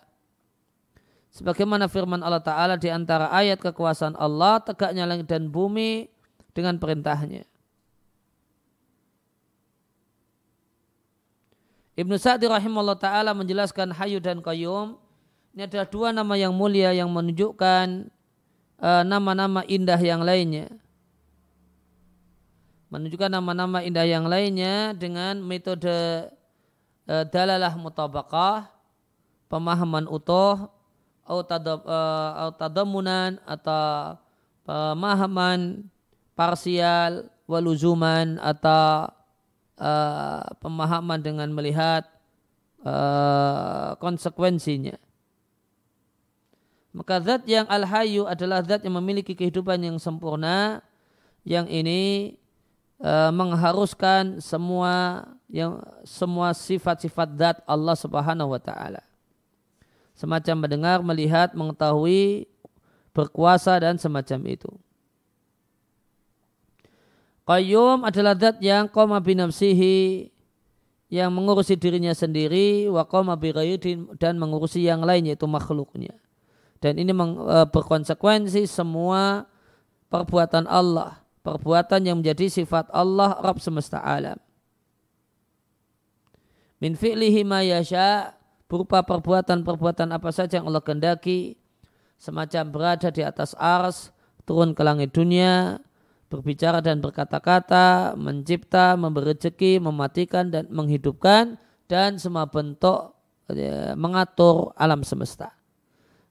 Sebagaimana 1.31 1.87
firman 1.87 2.19
Allah 2.19 2.43
Ta'ala 2.43 2.75
di 2.75 2.91
antara 2.91 3.31
ayat 3.31 3.63
kekuasaan 3.63 4.19
Allah, 4.19 4.59
tegaknya 4.61 5.07
langit 5.07 5.31
dan 5.31 5.47
bumi 5.47 6.11
dengan 6.51 6.75
perintahnya. 6.75 7.47
Ibnu 11.97 12.15
Sa'di 12.21 12.45
rahimahullah 12.45 13.01
ta'ala 13.01 13.33
menjelaskan 13.33 13.89
hayu 13.91 14.21
dan 14.21 14.37
qayyum. 14.39 14.95
Ini 15.57 15.65
adalah 15.65 15.87
dua 15.89 16.13
nama 16.13 16.37
yang 16.37 16.53
mulia 16.53 16.93
yang 16.93 17.09
menunjukkan 17.09 18.07
uh, 18.77 19.01
nama-nama 19.01 19.65
indah 19.65 19.97
yang 19.97 20.21
lainnya. 20.21 20.69
Menunjukkan 22.93 23.33
nama-nama 23.33 23.81
indah 23.81 24.05
yang 24.05 24.29
lainnya 24.29 24.93
dengan 24.93 25.41
metode 25.41 26.29
uh, 27.09 27.25
dalalah 27.33 27.73
mutabakah, 27.73 28.69
pemahaman 29.49 30.05
utuh, 30.05 30.69
Eh, 31.27 31.43
atau 31.43 32.55
tadamunan 32.55 33.35
atau 33.43 34.15
pemahaman 34.63 35.83
parsial 36.39 37.27
waluzuman 37.43 38.39
atau 38.39 39.11
uh, 39.77 40.43
pemahaman 40.61 41.21
dengan 41.21 41.49
melihat 41.53 42.05
uh, 42.83 43.97
konsekuensinya. 43.97 44.97
Maka 46.93 47.21
zat 47.21 47.45
yang 47.45 47.69
al-hayu 47.69 48.25
adalah 48.25 48.65
zat 48.65 48.81
yang 48.81 48.97
memiliki 48.97 49.37
kehidupan 49.37 49.77
yang 49.85 49.97
sempurna 50.01 50.81
yang 51.45 51.69
ini 51.69 52.35
uh, 52.99 53.29
mengharuskan 53.29 54.41
semua 54.41 55.23
yang 55.47 55.79
semua 56.03 56.51
sifat-sifat 56.51 57.29
zat 57.37 57.57
Allah 57.69 57.95
Subhanahu 57.95 58.51
wa 58.51 58.59
taala 58.59 59.07
semacam 60.17 60.65
mendengar, 60.65 60.97
melihat, 61.05 61.53
mengetahui, 61.53 62.49
berkuasa 63.13 63.77
dan 63.77 64.01
semacam 64.01 64.39
itu. 64.49 64.71
Qayyum 67.47 68.03
adalah 68.03 68.35
zat 68.35 68.59
yang 68.59 68.91
qoma 68.91 69.23
binafsihi 69.23 70.27
yang 71.07 71.31
mengurusi 71.31 71.79
dirinya 71.79 72.11
sendiri 72.11 72.91
wa 72.91 73.07
qoma 73.07 73.39
dan 74.19 74.35
mengurusi 74.35 74.83
yang 74.83 75.07
lain 75.07 75.31
yaitu 75.31 75.47
makhluknya. 75.47 76.11
Dan 76.83 76.99
ini 76.99 77.15
e, 77.15 77.57
berkonsekuensi 77.71 78.67
semua 78.67 79.47
perbuatan 80.11 80.67
Allah, 80.67 81.23
perbuatan 81.41 82.03
yang 82.03 82.19
menjadi 82.19 82.51
sifat 82.51 82.91
Allah 82.91 83.39
Rabb 83.39 83.63
semesta 83.63 84.03
alam. 84.03 84.35
Min 86.83 86.99
fi'lihi 86.99 87.47
ma 87.47 87.63
yasha' 87.63 88.37
berupa 88.67 89.01
perbuatan-perbuatan 89.07 90.11
apa 90.11 90.29
saja 90.35 90.59
yang 90.59 90.67
Allah 90.67 90.83
kehendaki 90.83 91.55
semacam 92.19 92.63
berada 92.69 93.07
di 93.09 93.23
atas 93.23 93.55
ars 93.55 94.11
turun 94.43 94.75
ke 94.75 94.83
langit 94.83 95.15
dunia 95.15 95.79
berbicara 96.27 96.83
dan 96.83 96.99
berkata-kata 96.99 98.15
mencipta 98.19 98.99
memberi 98.99 99.31
rezeki 99.31 99.79
mematikan 99.79 100.51
dan 100.51 100.67
menghidupkan 100.67 101.55
dan 101.87 102.19
semua 102.19 102.47
bentuk 102.47 103.15
ya, 103.51 103.95
mengatur 103.95 104.75
alam 104.75 105.01
semesta. 105.07 105.55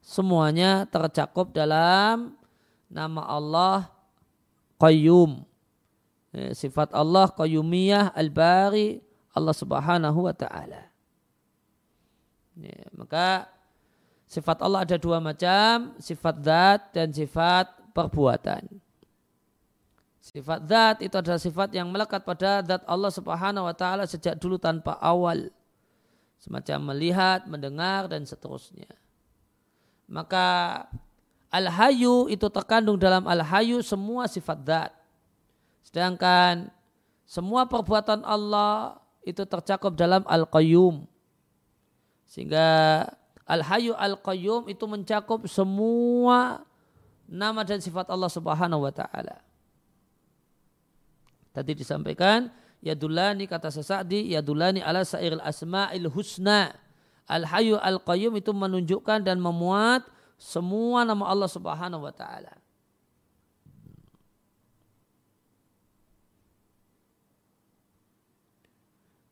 Semuanya 0.05 0.87
tercakup 0.87 1.51
dalam 1.51 2.37
nama 2.87 3.23
Allah 3.27 3.91
Qayyum. 4.77 5.43
Ya, 6.37 6.53
sifat 6.53 6.93
Allah 6.93 7.33
Qayyumiyah 7.33 8.13
Al-Bari 8.13 9.01
Allah 9.33 9.57
Subhanahu 9.57 10.29
wa 10.29 10.35
taala. 10.37 10.93
Ya, 12.57 12.89
maka 12.93 13.49
sifat 14.29 14.61
Allah 14.61 14.85
ada 14.85 14.97
dua 15.01 15.21
macam, 15.21 15.97
sifat 16.01 16.37
zat 16.45 16.81
dan 16.93 17.09
sifat 17.13 17.69
perbuatan. 17.97 18.86
Sifat 20.27 20.67
zat 20.67 20.97
itu 21.07 21.15
adalah 21.15 21.39
sifat 21.39 21.71
yang 21.71 21.87
melekat 21.87 22.27
pada 22.27 22.59
zat 22.67 22.83
Allah 22.83 23.15
Subhanahu 23.15 23.63
wa 23.63 23.75
taala 23.79 24.11
sejak 24.11 24.35
dulu 24.43 24.59
tanpa 24.59 24.99
awal. 24.99 25.55
Semacam 26.43 26.91
melihat, 26.91 27.47
mendengar 27.47 28.11
dan 28.11 28.27
seterusnya. 28.27 28.91
Maka 30.11 30.83
al-hayu 31.55 32.27
itu 32.27 32.51
terkandung 32.51 32.99
dalam 32.99 33.23
al-hayu 33.31 33.79
semua 33.87 34.27
sifat 34.27 34.59
zat. 34.67 34.93
Sedangkan 35.87 36.75
semua 37.23 37.71
perbuatan 37.71 38.27
Allah 38.27 38.99
itu 39.23 39.47
tercakup 39.47 39.95
dalam 39.95 40.27
al-qayyum 40.27 41.07
sehingga 42.27 42.67
Al-Hayyu 43.47 43.95
Al-Qayyum 43.95 44.67
itu 44.67 44.85
mencakup 44.91 45.47
semua 45.47 46.67
nama 47.31 47.63
dan 47.63 47.79
sifat 47.79 48.11
Allah 48.11 48.27
Subhanahu 48.27 48.83
wa 48.83 48.91
taala. 48.91 49.46
Tadi 51.57 51.73
disampaikan 51.73 52.53
yadulani 52.85 53.49
kata 53.49 53.73
sesadi 53.73 54.37
yadulani 54.37 54.85
ala 54.85 55.01
sairil 55.09 55.41
asma'il 55.41 56.05
husna. 56.13 56.77
Al-Hayyu 57.25 57.81
Al-Qayyum 57.81 58.37
itu 58.37 58.53
menunjukkan 58.53 59.25
dan 59.25 59.41
memuat 59.41 60.05
semua 60.37 61.09
nama 61.09 61.33
Allah 61.33 61.49
Subhanahu 61.49 62.05
wa 62.05 62.13
taala. 62.13 62.53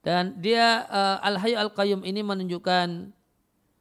Dan 0.01 0.41
dia 0.41 0.89
uh, 0.89 1.21
Al-Hayy 1.29 1.61
Al-Qayyum 1.61 2.09
ini 2.09 2.25
menunjukkan 2.25 3.13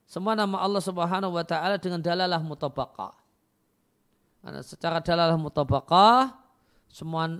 semua 0.04 0.36
nama 0.36 0.60
Allah 0.60 0.84
Subhanahu 0.84 1.32
wa 1.32 1.48
taala 1.48 1.80
dengan 1.80 2.04
dalalah 2.04 2.44
mutabaqah. 2.44 3.16
Karena 4.44 4.60
secara 4.60 5.00
dalalah 5.00 5.40
mutabaqah 5.40 6.36
semua 6.92 7.32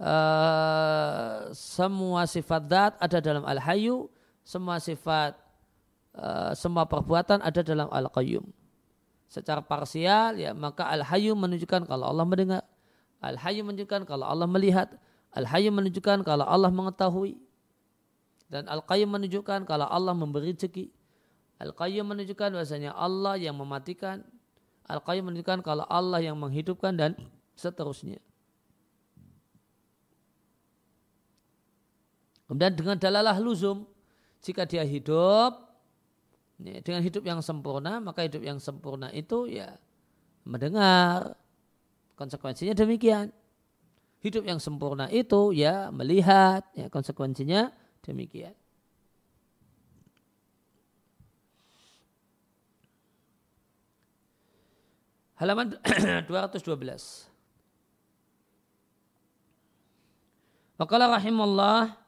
uh, 0.00 1.52
semua 1.52 2.24
sifat 2.24 2.62
zat 2.66 2.92
ada 2.96 3.18
dalam 3.20 3.44
Al-Hayyu, 3.44 4.08
semua 4.42 4.80
sifat 4.80 5.36
uh, 6.16 6.56
semua 6.56 6.88
perbuatan 6.88 7.44
ada 7.44 7.60
dalam 7.60 7.92
Al-Qayyum. 7.92 8.48
Secara 9.30 9.62
parsial 9.62 10.40
ya 10.40 10.50
maka 10.56 10.88
Al-Hayyu 10.90 11.38
menunjukkan 11.38 11.86
kalau 11.86 12.10
Allah 12.10 12.26
mendengar, 12.26 12.64
Al-Hayyu 13.20 13.62
menunjukkan 13.62 14.08
kalau 14.08 14.26
Allah 14.26 14.48
melihat, 14.48 14.90
Al-Hayyu 15.36 15.70
menunjukkan 15.70 16.24
kalau 16.24 16.48
Allah 16.48 16.72
mengetahui. 16.72 17.38
Dan 18.50 18.66
Al-Qayyum 18.66 19.14
menunjukkan 19.14 19.62
kalau 19.62 19.86
Allah 19.86 20.10
memberi 20.10 20.50
rezeki. 20.50 20.90
Al-Qayyum 21.62 22.02
menunjukkan 22.02 22.50
bahasanya 22.50 22.90
Allah 22.98 23.38
yang 23.38 23.54
mematikan. 23.54 24.26
Al-Qayyum 24.90 25.30
menunjukkan 25.30 25.62
kalau 25.62 25.86
Allah 25.86 26.18
yang 26.18 26.34
menghidupkan 26.34 26.98
dan 26.98 27.14
seterusnya. 27.54 28.18
Kemudian 32.50 32.74
dengan 32.74 32.98
dalalah 32.98 33.38
luzum, 33.38 33.86
jika 34.42 34.66
dia 34.66 34.82
hidup 34.82 35.70
dengan 36.58 36.98
hidup 36.98 37.22
yang 37.22 37.38
sempurna, 37.38 38.02
maka 38.02 38.26
hidup 38.26 38.42
yang 38.42 38.58
sempurna 38.58 39.06
itu 39.14 39.46
ya 39.46 39.78
mendengar. 40.42 41.38
Konsekuensinya 42.18 42.74
demikian. 42.74 43.30
Hidup 44.18 44.44
yang 44.44 44.58
sempurna 44.58 45.06
itu 45.14 45.54
ya 45.54 45.94
melihat, 45.94 46.66
ya 46.74 46.90
konsekuensinya 46.90 47.70
Demikian. 48.00 48.56
Halaman 55.36 55.76
212. 56.28 57.28
Wakala 60.80 61.12
rahimullah 61.12 61.99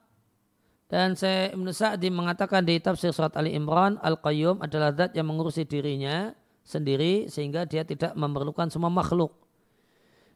dan 0.93 1.17
saya 1.17 1.57
Ibn 1.57 1.73
Sa'di 1.73 2.13
mengatakan 2.13 2.69
di 2.69 2.77
tafsir 2.77 3.17
surat 3.17 3.33
Ali 3.41 3.57
Imran 3.57 3.97
Al-Qayyum 4.05 4.61
adalah 4.61 4.93
zat 4.93 5.17
yang 5.17 5.25
mengurusi 5.25 5.65
dirinya 5.65 6.37
sendiri 6.69 7.33
sehingga 7.33 7.65
dia 7.65 7.81
tidak 7.81 8.13
memerlukan 8.13 8.69
semua 8.69 8.93
makhluk. 8.93 9.33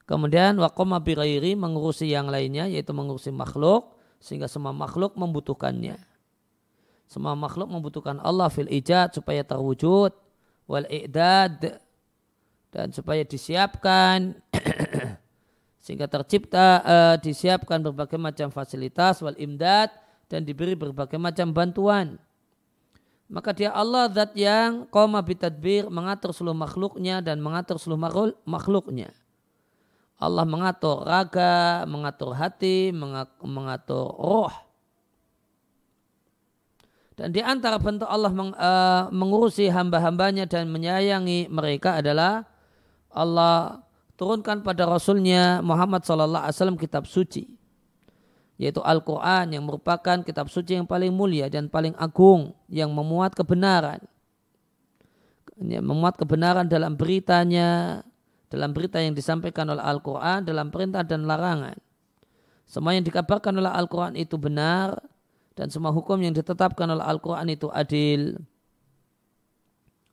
Kemudian 0.08 0.56
waqama 0.56 0.96
birairi 1.04 1.52
mengurusi 1.52 2.08
yang 2.08 2.32
lainnya 2.32 2.72
yaitu 2.72 2.96
mengurusi 2.96 3.28
makhluk 3.36 4.00
sehingga 4.16 4.48
semua 4.48 4.72
makhluk 4.72 5.12
membutuhkannya. 5.20 6.00
Semua 7.04 7.36
makhluk 7.36 7.68
membutuhkan 7.68 8.16
Allah 8.24 8.48
fil 8.48 8.72
ijad 8.72 9.12
supaya 9.12 9.44
terwujud 9.44 10.16
wal 10.64 10.88
i'dad 10.88 11.84
dan 12.72 12.96
supaya 12.96 13.28
disiapkan 13.28 14.40
sehingga 15.84 16.08
tercipta 16.08 16.80
uh, 16.80 17.16
disiapkan 17.20 17.84
berbagai 17.84 18.16
macam 18.16 18.48
fasilitas 18.48 19.20
wal 19.20 19.36
imdad 19.36 20.05
dan 20.26 20.42
diberi 20.42 20.74
berbagai 20.74 21.18
macam 21.18 21.54
bantuan. 21.54 22.18
Maka 23.26 23.50
dia 23.50 23.74
Allah 23.74 24.06
zat 24.14 24.38
yang 24.38 24.86
koma 24.86 25.18
bitadbir 25.18 25.90
mengatur 25.90 26.30
seluruh 26.30 26.54
makhluknya 26.54 27.18
dan 27.18 27.42
mengatur 27.42 27.74
seluruh 27.74 27.98
makhluknya. 28.46 29.10
Allah 30.16 30.46
mengatur 30.46 31.02
raga, 31.04 31.84
mengatur 31.84 32.32
hati, 32.32 32.94
mengatur 33.42 34.14
roh. 34.16 34.54
Dan 37.16 37.32
di 37.32 37.40
antara 37.40 37.80
bentuk 37.80 38.06
Allah 38.06 38.28
uh, 38.28 39.08
mengurusi 39.08 39.72
hamba-hambanya 39.72 40.44
dan 40.44 40.68
menyayangi 40.68 41.48
mereka 41.48 41.98
adalah 41.98 42.44
Allah 43.08 43.80
turunkan 44.20 44.60
pada 44.60 44.84
Rasulnya 44.84 45.64
Muhammad 45.64 46.04
SAW 46.04 46.76
kitab 46.76 47.08
suci. 47.08 47.48
Yaitu 48.56 48.80
Al-Quran 48.80 49.52
yang 49.52 49.64
merupakan 49.68 50.24
kitab 50.24 50.48
suci 50.48 50.80
yang 50.80 50.88
paling 50.88 51.12
mulia 51.12 51.52
dan 51.52 51.68
paling 51.68 51.92
agung 52.00 52.56
yang 52.72 52.88
memuat 52.88 53.36
kebenaran. 53.36 54.00
Memuat 55.60 56.16
kebenaran 56.16 56.68
dalam 56.68 56.96
beritanya, 56.96 58.00
dalam 58.48 58.72
berita 58.72 59.00
yang 59.00 59.12
disampaikan 59.12 59.68
oleh 59.68 59.84
Al-Quran 59.84 60.44
dalam 60.44 60.72
perintah 60.72 61.04
dan 61.04 61.28
larangan. 61.28 61.76
Semua 62.66 62.96
yang 62.96 63.04
dikabarkan 63.04 63.54
oleh 63.60 63.70
Al-Quran 63.70 64.18
itu 64.18 64.40
benar 64.40 64.98
dan 65.56 65.70
semua 65.70 65.94
hukum 65.94 66.18
yang 66.20 66.34
ditetapkan 66.34 66.88
oleh 66.90 67.04
Al-Quran 67.04 67.48
itu 67.52 67.70
adil. 67.72 68.36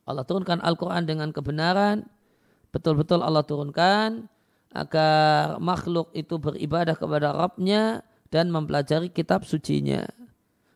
Allah 0.04 0.28
turunkan 0.28 0.60
Al-Quran 0.60 1.04
dengan 1.08 1.32
kebenaran. 1.32 2.04
Betul-betul 2.76 3.24
Allah 3.24 3.44
turunkan 3.44 4.28
agar 4.74 5.62
makhluk 5.62 6.10
itu 6.18 6.42
beribadah 6.42 6.98
kepada 6.98 7.32
Rabbnya 7.32 8.02
dan 8.34 8.50
mempelajari 8.50 9.14
kitab 9.14 9.46
sucinya 9.46 10.10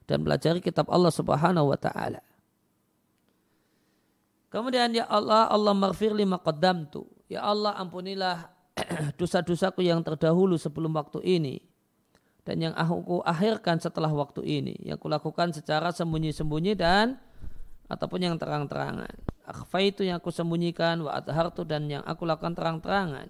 dan 0.05 0.21
pelajari 0.21 0.61
kitab 0.61 0.85
Allah 0.93 1.09
Subhanahu 1.09 1.73
wa 1.73 1.79
taala. 1.81 2.21
Kemudian 4.53 4.93
ya 4.93 5.09
Allah, 5.09 5.49
Allah 5.49 5.73
maghfir 5.73 6.13
lima 6.13 6.37
qaddamtu. 6.37 7.09
Ya 7.27 7.43
Allah 7.43 7.75
ampunilah 7.75 8.47
dosa-dosaku 9.19 9.81
yang 9.83 10.05
terdahulu 10.05 10.55
sebelum 10.55 10.93
waktu 10.95 11.19
ini. 11.25 11.59
Dan 12.47 12.63
yang 12.63 12.73
aku 12.79 13.19
akhirkan 13.27 13.81
setelah 13.81 14.07
waktu 14.07 14.45
ini. 14.45 14.79
Yang 14.79 15.03
kulakukan 15.03 15.51
secara 15.51 15.91
sembunyi-sembunyi 15.91 16.79
dan 16.79 17.19
ataupun 17.91 18.23
yang 18.23 18.35
terang-terangan. 18.39 19.11
Akhfa 19.43 19.83
itu 19.83 20.07
yang 20.07 20.23
aku 20.23 20.31
sembunyikan 20.31 21.03
wa 21.03 21.11
athartu 21.19 21.67
dan 21.67 21.91
yang 21.91 22.03
aku 22.07 22.23
lakukan 22.23 22.55
terang-terangan. 22.55 23.27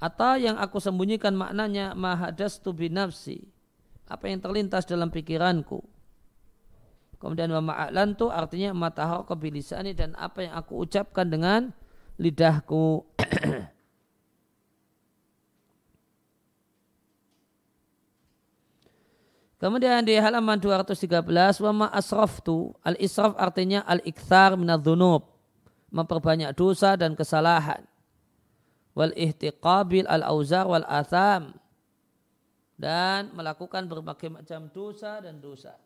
Atau 0.00 0.40
yang 0.40 0.56
aku 0.56 0.80
sembunyikan 0.80 1.36
maknanya 1.36 1.92
mahadastu 1.92 2.72
binafsi. 2.72 3.44
Apa 4.08 4.32
yang 4.32 4.42
terlintas 4.42 4.88
dalam 4.88 5.12
pikiranku 5.12 5.84
Kemudian 7.20 7.52
wa 7.52 7.60
ma'alantu 7.60 8.32
artinya 8.32 8.72
matahar 8.72 9.28
kebilisani 9.28 9.92
dan 9.92 10.16
apa 10.16 10.48
yang 10.48 10.56
aku 10.56 10.88
ucapkan 10.88 11.28
dengan 11.28 11.68
lidahku. 12.16 13.04
Kemudian 19.60 20.00
di 20.08 20.16
halaman 20.16 20.56
213 20.56 21.60
wa 21.60 21.72
ma 21.76 21.92
asraftu 21.92 22.72
al 22.80 22.96
israf 22.96 23.36
artinya 23.36 23.84
al 23.84 24.00
ikthar 24.08 24.56
minadz 24.56 24.88
memperbanyak 25.92 26.56
dosa 26.56 26.96
dan 26.96 27.12
kesalahan 27.12 27.84
wal 28.94 29.14
ihtiqabil 29.14 30.06
al 30.06 30.22
auzar 30.26 30.66
wal 30.66 30.86
atham 30.86 31.54
dan 32.80 33.28
melakukan 33.36 33.84
berbagai 33.84 34.32
macam 34.32 34.72
dosa 34.72 35.20
dan 35.20 35.36
dosa. 35.36 35.76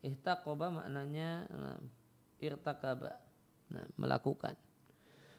Ihtaqoba 0.00 0.72
maknanya 0.72 1.44
nah, 1.52 1.78
irtakaba. 2.40 3.20
Nah, 3.70 3.86
melakukan. 4.00 4.56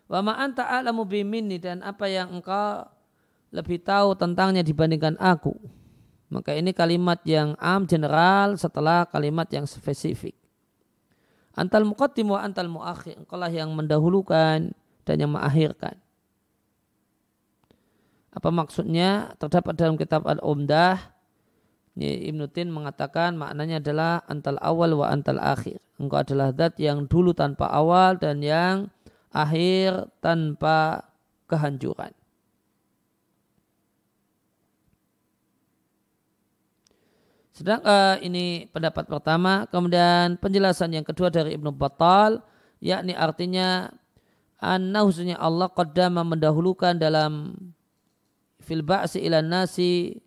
Wa 0.07 0.21
ma'an 0.23 0.55
ta'alamu 0.55 1.03
biminni 1.03 1.57
dan 1.59 1.81
apa 1.83 2.07
yang 2.07 2.39
engkau 2.39 2.87
lebih 3.51 3.83
tahu 3.83 4.15
tentangnya 4.15 4.63
dibandingkan 4.63 5.19
aku. 5.19 5.55
Maka 6.31 6.55
ini 6.55 6.71
kalimat 6.71 7.19
yang 7.27 7.59
am 7.59 7.83
general 7.83 8.55
setelah 8.55 9.03
kalimat 9.03 9.51
yang 9.51 9.67
spesifik. 9.67 10.31
Antal 11.51 11.83
muqaddim 11.83 12.31
wa 12.31 12.39
antal 12.39 12.71
muakhir. 12.71 13.19
Engkau 13.19 13.35
lah 13.35 13.51
yang 13.51 13.75
mendahulukan 13.75 14.71
dan 15.03 15.15
yang 15.19 15.31
mengakhirkan. 15.35 15.99
Apa 18.31 18.47
maksudnya? 18.47 19.35
Terdapat 19.35 19.75
dalam 19.75 19.99
kitab 19.99 20.23
Al-Umdah 20.23 21.10
Ibnu 22.01 22.49
Tin 22.49 22.73
mengatakan 22.73 23.37
maknanya 23.37 23.77
adalah 23.77 24.25
antal 24.25 24.57
awal 24.61 24.97
wa 24.97 25.07
antal 25.11 25.37
akhir. 25.37 25.77
Engkau 26.01 26.21
adalah 26.23 26.49
zat 26.55 26.79
yang 26.81 27.05
dulu 27.05 27.35
tanpa 27.35 27.69
awal 27.69 28.17
dan 28.17 28.41
yang 28.41 28.89
akhir 29.29 30.09
tanpa 30.19 31.05
kehancuran. 31.45 32.11
Sedangkan 37.51 37.85
uh, 37.85 38.17
eh, 38.17 38.25
ini 38.25 38.45
pendapat 38.73 39.05
pertama, 39.05 39.69
kemudian 39.69 40.39
penjelasan 40.41 40.97
yang 40.97 41.05
kedua 41.05 41.29
dari 41.29 41.53
Ibnu 41.53 41.69
Battal, 41.75 42.41
yakni 42.81 43.13
artinya 43.13 43.93
anna 44.57 45.05
husnya 45.05 45.37
Allah 45.37 45.69
qaddama 45.69 46.25
mendahulukan 46.25 46.97
dalam 46.97 47.53
fil 48.63 48.81
ba'si 48.81 49.21
ila 49.21 49.45
nasi 49.45 50.17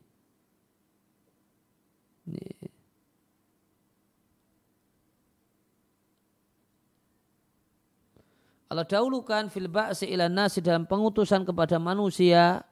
Allah 8.75 8.91
dahulukan 8.91 9.47
fil 9.55 9.71
ba'si 9.71 10.11
ila 10.11 10.27
nasi 10.27 10.59
dalam 10.59 10.83
pengutusan 10.83 11.47
kepada 11.47 11.79
manusia 11.79 12.67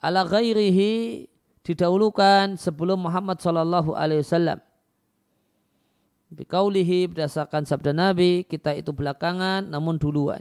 ala 0.00 0.24
ghairihi 0.24 1.28
didahulukan 1.60 2.56
sebelum 2.56 3.04
Muhammad 3.04 3.36
sallallahu 3.36 3.92
alaihi 3.92 4.24
wasallam. 4.24 4.64
Bikaulihi 6.32 7.12
berdasarkan 7.12 7.68
sabda 7.68 7.92
Nabi, 7.92 8.48
kita 8.48 8.72
itu 8.72 8.96
belakangan 8.96 9.68
namun 9.68 10.00
duluan. 10.00 10.40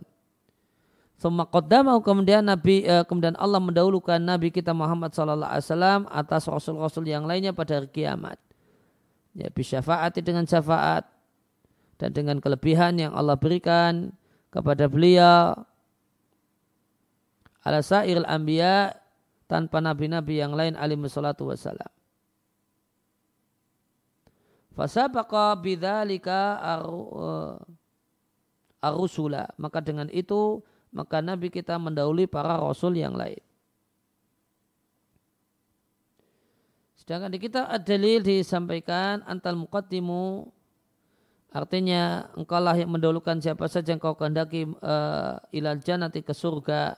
Summa 1.19 1.43
qaddamahu 1.43 1.99
kemudian 2.07 2.47
Nabi 2.47 2.87
eh, 2.87 3.03
kemudian 3.03 3.35
Allah 3.35 3.59
mendahulukan 3.59 4.15
Nabi 4.15 4.47
kita 4.47 4.71
Muhammad 4.71 5.11
sallallahu 5.11 5.51
alaihi 5.51 5.67
wasallam 5.67 6.01
atas 6.07 6.47
rasul-rasul 6.47 7.03
yang 7.03 7.27
lainnya 7.27 7.51
pada 7.51 7.83
hari 7.83 7.91
kiamat. 7.91 8.39
Ya 9.35 9.51
bisyafaati 9.51 10.23
dengan 10.23 10.47
syafaat 10.47 11.16
dan 11.97 12.13
dengan 12.13 12.37
kelebihan 12.37 12.97
yang 13.01 13.13
Allah 13.13 13.37
berikan 13.37 14.13
kepada 14.53 14.85
beliau 14.85 15.57
ala 17.65 17.83
sairil 17.83 18.23
anbiya 18.25 18.95
tanpa 19.49 19.83
nabi-nabi 19.83 20.39
yang 20.39 20.53
lain 20.55 20.77
alaihi 20.79 21.09
salatu 21.09 21.51
wassalam. 21.51 21.91
Fasabaqa 24.77 25.57
bidzalika 25.57 26.61
ar-rusula. 28.77 29.49
Maka 29.57 29.81
dengan 29.81 30.05
itu 30.13 30.61
maka 30.93 31.17
Nabi 31.19 31.49
kita 31.49 31.81
mendahului 31.81 32.29
para 32.29 32.61
rasul 32.61 32.93
yang 32.93 33.17
lain. 33.17 33.41
Sedangkan 37.01 37.33
di 37.33 37.39
kitab 37.41 37.65
ad-dalil 37.73 38.21
disampaikan 38.21 39.25
antal 39.25 39.57
muqaddimu 39.57 40.53
artinya 41.57 42.29
engkaulah 42.37 42.77
yang 42.77 42.93
mendahulukan 42.93 43.41
siapa 43.41 43.65
saja 43.65 43.95
yang 43.95 44.01
kau 44.01 44.13
kehendaki 44.13 44.69
uh, 44.85 45.41
ilal 45.49 45.81
jannati 45.81 46.21
ke 46.21 46.31
surga 46.31 46.93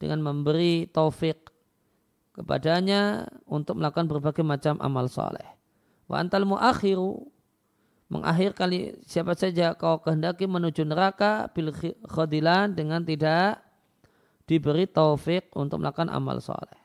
dengan 0.00 0.24
memberi 0.24 0.88
taufik 0.88 1.52
kepadanya 2.32 3.28
untuk 3.44 3.76
melakukan 3.76 4.08
berbagai 4.08 4.40
macam 4.40 4.80
amal 4.80 5.06
soleh. 5.06 5.44
Wa 6.08 6.24
antal 6.24 6.48
muakhiru 6.48 7.28
mengakhir 8.08 8.56
kali 8.56 8.96
siapa 9.04 9.36
saja 9.36 9.76
kau 9.76 10.00
kehendaki 10.00 10.48
menuju 10.48 10.84
neraka 10.88 11.52
bil 11.52 11.72
khadilan 12.08 12.72
dengan 12.72 13.04
tidak 13.04 13.60
diberi 14.48 14.88
taufik 14.88 15.52
untuk 15.52 15.80
melakukan 15.80 16.08
amal 16.08 16.40
soleh. 16.40 16.80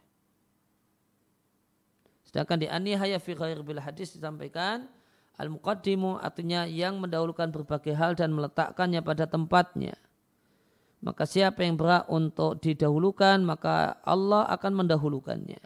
Sedangkan 2.27 2.59
di 2.59 2.67
anihaya 2.67 3.17
fi 3.23 3.31
khair 3.33 3.63
bil 3.63 3.79
hadis 3.79 4.11
disampaikan 4.11 4.91
al 5.37 5.53
muqaddimu 5.53 6.17
artinya 6.17 6.65
yang 6.65 6.97
mendahulukan 6.97 7.53
berbagai 7.53 7.93
hal 7.93 8.17
dan 8.17 8.33
meletakkannya 8.33 9.01
pada 9.05 9.29
tempatnya. 9.29 9.93
Maka 10.97 11.29
siapa 11.29 11.61
yang 11.61 11.77
berhak 11.77 12.09
untuk 12.09 12.57
didahulukan 12.57 13.45
maka 13.45 14.01
Allah 14.01 14.49
akan 14.49 14.85
mendahulukannya. 14.85 15.61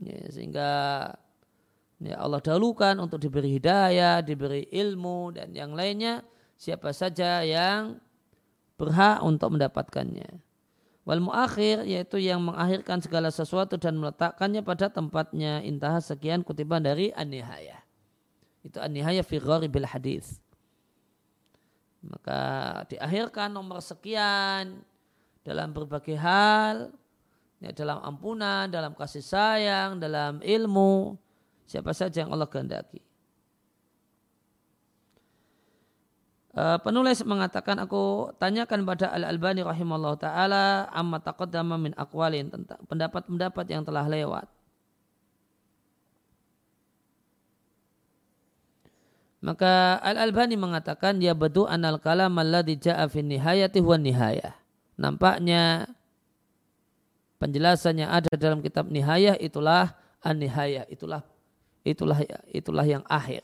Ya, 0.00 0.20
sehingga 0.32 0.70
ya 2.00 2.16
Allah 2.20 2.40
dahulukan 2.44 3.00
untuk 3.00 3.20
diberi 3.20 3.56
hidayah, 3.56 4.20
diberi 4.20 4.68
ilmu 4.68 5.32
dan 5.32 5.52
yang 5.56 5.72
lainnya 5.72 6.24
siapa 6.60 6.92
saja 6.92 7.40
yang 7.40 8.00
berhak 8.76 9.24
untuk 9.24 9.56
mendapatkannya. 9.56 10.49
Wal 11.10 11.18
muakhir 11.18 11.90
yaitu 11.90 12.22
yang 12.22 12.38
mengakhirkan 12.38 13.02
segala 13.02 13.34
sesuatu 13.34 13.74
dan 13.74 13.98
meletakkannya 13.98 14.62
pada 14.62 14.86
tempatnya. 14.86 15.58
Intah 15.58 15.98
sekian 15.98 16.46
kutipan 16.46 16.86
dari 16.86 17.10
An-Nihayah. 17.10 17.82
Itu 18.62 18.78
An-Nihayah 18.78 19.26
fi 19.26 19.42
gharibil 19.42 19.90
hadis. 19.90 20.38
Maka 22.06 22.40
diakhirkan 22.86 23.50
nomor 23.50 23.82
sekian 23.82 24.86
dalam 25.42 25.74
berbagai 25.74 26.14
hal 26.14 26.94
ya, 27.58 27.74
dalam 27.74 27.98
ampunan, 28.06 28.70
dalam 28.70 28.94
kasih 28.94 29.26
sayang, 29.26 29.98
dalam 29.98 30.38
ilmu, 30.46 31.18
siapa 31.66 31.90
saja 31.90 32.22
yang 32.22 32.30
Allah 32.30 32.46
kehendaki. 32.46 33.02
Uh, 36.50 36.82
penulis 36.82 37.22
mengatakan 37.22 37.78
aku 37.78 38.34
tanyakan 38.42 38.82
pada 38.82 39.06
Al 39.14 39.22
Albani 39.22 39.62
rahimahullah 39.62 40.18
taala 40.18 40.90
amma 40.90 41.22
taqaddama 41.22 41.78
min 41.78 41.94
aqwalin 41.94 42.50
tentang 42.50 42.82
pendapat-pendapat 42.90 43.66
yang 43.70 43.86
telah 43.86 44.02
lewat. 44.10 44.50
Maka 49.40 50.02
Al 50.02 50.18
Albani 50.18 50.58
mengatakan 50.58 51.22
ya 51.22 51.38
bedu 51.38 51.70
anal 51.70 52.02
kalam 52.02 52.34
alladhi 52.34 52.74
ja'a 52.76 53.06
fi 53.06 53.22
nihayati 53.22 53.78
huwa 53.78 54.02
nihayah. 54.02 54.58
Nampaknya 55.00 55.86
penjelasan 57.40 58.04
yang 58.04 58.12
ada 58.12 58.28
dalam 58.36 58.60
kitab 58.60 58.92
Nihayah 58.92 59.40
itulah 59.40 59.96
an-nihayah, 60.20 60.84
itulah 60.92 61.24
itulah 61.80 62.20
itulah 62.52 62.84
yang 62.84 63.00
akhir. 63.08 63.40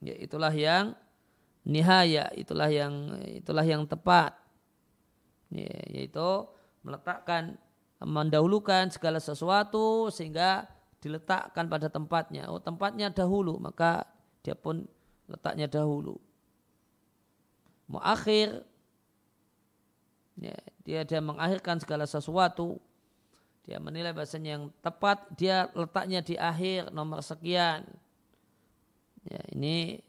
Ya, 0.00 0.16
itulah 0.16 0.52
yang 0.52 0.96
nihaya, 1.64 2.32
itulah 2.32 2.72
yang 2.72 3.20
itulah 3.28 3.64
yang 3.64 3.84
tepat. 3.84 4.32
Ya, 5.52 5.70
yaitu 5.92 6.48
meletakkan 6.80 7.60
mendahulukan 8.00 8.88
segala 8.88 9.20
sesuatu 9.20 10.08
sehingga 10.08 10.64
diletakkan 11.04 11.68
pada 11.68 11.92
tempatnya. 11.92 12.48
Oh, 12.48 12.60
tempatnya 12.60 13.12
dahulu, 13.12 13.60
maka 13.60 14.08
dia 14.40 14.56
pun 14.56 14.88
letaknya 15.28 15.68
dahulu. 15.68 16.16
Muakhir 17.90 18.64
Ya, 20.40 20.56
dia 20.88 21.00
dia 21.04 21.20
mengakhirkan 21.20 21.76
segala 21.84 22.08
sesuatu. 22.08 22.80
Dia 23.68 23.76
menilai 23.76 24.16
bahasanya 24.16 24.56
yang 24.56 24.64
tepat 24.80 25.28
dia 25.36 25.68
letaknya 25.76 26.24
di 26.24 26.34
akhir 26.40 26.88
nomor 26.96 27.20
sekian. 27.20 27.84
Ya, 29.28 29.42
ini 29.52 30.00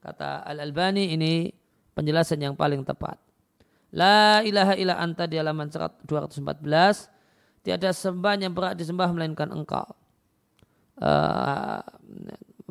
kata 0.00 0.40
Al 0.46 0.64
Albani 0.64 1.12
ini 1.12 1.52
penjelasan 1.92 2.40
yang 2.40 2.56
paling 2.56 2.80
tepat. 2.86 3.20
La 3.90 4.40
ilaha 4.46 4.78
illa 4.78 4.96
anta 4.96 5.26
di 5.26 5.36
halaman 5.36 5.66
214 5.68 6.40
tiada 7.66 7.90
sembah 7.90 8.34
yang 8.38 8.54
berat 8.54 8.78
disembah 8.78 9.10
melainkan 9.10 9.50
engkau. 9.50 9.84
Uh, 11.00 11.80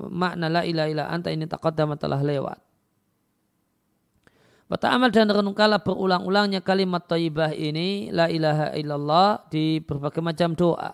makna 0.09 0.47
la 0.47 0.61
ilaha 0.63 0.88
illa 0.89 1.05
anta 1.11 1.30
ini 1.30 1.45
taqaddama 1.45 1.99
telah 1.99 2.24
lewat. 2.24 2.57
Berta'amal 4.70 5.09
dan 5.09 5.26
renungkanlah 5.34 5.82
berulang-ulangnya 5.82 6.61
kalimat 6.61 7.01
taibah 7.09 7.49
ini 7.49 8.13
la 8.13 8.30
ilaha 8.30 8.70
illallah 8.78 9.49
di 9.49 9.82
berbagai 9.82 10.22
macam 10.22 10.53
doa. 10.53 10.93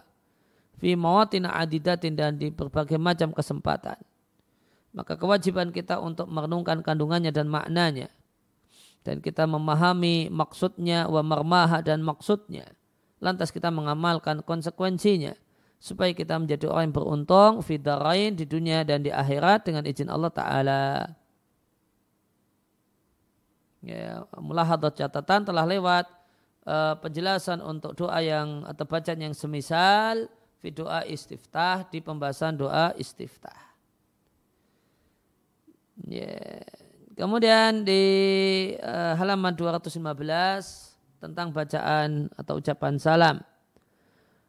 Fi 0.80 0.96
mawatina 0.96 1.52
adidatin 1.60 2.16
dan 2.16 2.40
di 2.40 2.56
berbagai 2.56 2.96
macam 2.96 3.36
kesempatan. 3.36 4.00
Maka 4.96 5.20
kewajiban 5.20 5.76
kita 5.76 6.00
untuk 6.00 6.32
merenungkan 6.32 6.80
kandungannya 6.80 7.36
dan 7.36 7.52
maknanya. 7.52 8.08
Dan 9.04 9.20
kita 9.20 9.44
memahami 9.46 10.32
maksudnya 10.32 11.06
wa 11.12 11.20
marmaha 11.20 11.84
dan 11.84 12.00
maksudnya. 12.00 12.72
Lantas 13.20 13.52
kita 13.52 13.70
mengamalkan 13.70 14.40
konsekuensinya. 14.42 15.36
Supaya 15.78 16.16
kita 16.16 16.40
menjadi 16.40 16.72
orang 16.72 16.90
yang 16.90 16.96
beruntung 16.96 17.54
fidarain 17.60 18.32
di 18.34 18.48
dunia 18.48 18.88
dan 18.88 19.04
di 19.04 19.12
akhirat 19.12 19.68
dengan 19.68 19.84
izin 19.84 20.08
Allah 20.08 20.32
Ta'ala 20.32 20.84
ya, 23.86 24.26
mulahadat 24.42 24.98
catatan 24.98 25.46
telah 25.46 25.64
lewat 25.64 26.10
uh, 26.66 26.98
penjelasan 26.98 27.62
untuk 27.62 27.94
doa 27.94 28.18
yang 28.20 28.66
atau 28.66 28.84
bacaan 28.90 29.22
yang 29.22 29.36
semisal 29.38 30.26
fi 30.60 30.74
doa 30.74 31.06
istiftah 31.06 31.86
di 31.94 32.02
pembahasan 32.02 32.58
doa 32.58 32.92
istiftah. 32.98 33.75
Ya. 36.04 36.60
Kemudian 37.16 37.88
di 37.88 38.04
uh, 38.84 39.16
halaman 39.16 39.56
215 39.56 40.04
tentang 41.24 41.56
bacaan 41.56 42.28
atau 42.36 42.60
ucapan 42.60 43.00
salam 43.00 43.40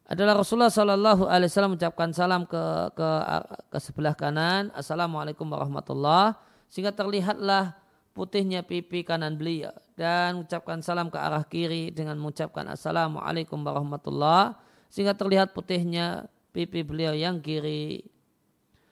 adalah 0.03 0.39
Rasulullah 0.39 0.71
Shallallahu 0.71 1.31
Alaihi 1.31 1.47
Wasallam 1.47 1.79
mengucapkan 1.79 2.11
salam 2.11 2.43
ke, 2.43 2.63
ke 2.91 3.09
ke 3.71 3.77
sebelah 3.79 4.15
kanan 4.15 4.67
Assalamualaikum 4.75 5.47
warahmatullah 5.47 6.35
sehingga 6.67 6.91
terlihatlah 6.91 7.75
putihnya 8.11 8.67
pipi 8.67 9.07
kanan 9.07 9.39
beliau 9.39 9.71
dan 9.95 10.43
mengucapkan 10.43 10.83
salam 10.83 11.07
ke 11.07 11.15
arah 11.15 11.47
kiri 11.47 11.95
dengan 11.95 12.19
mengucapkan 12.19 12.67
assalamualaikum 12.67 13.63
warahmatullah 13.63 14.59
sehingga 14.91 15.15
terlihat 15.15 15.55
putihnya 15.55 16.27
pipi 16.51 16.81
beliau 16.81 17.13
yang 17.13 17.37
kiri. 17.37 18.01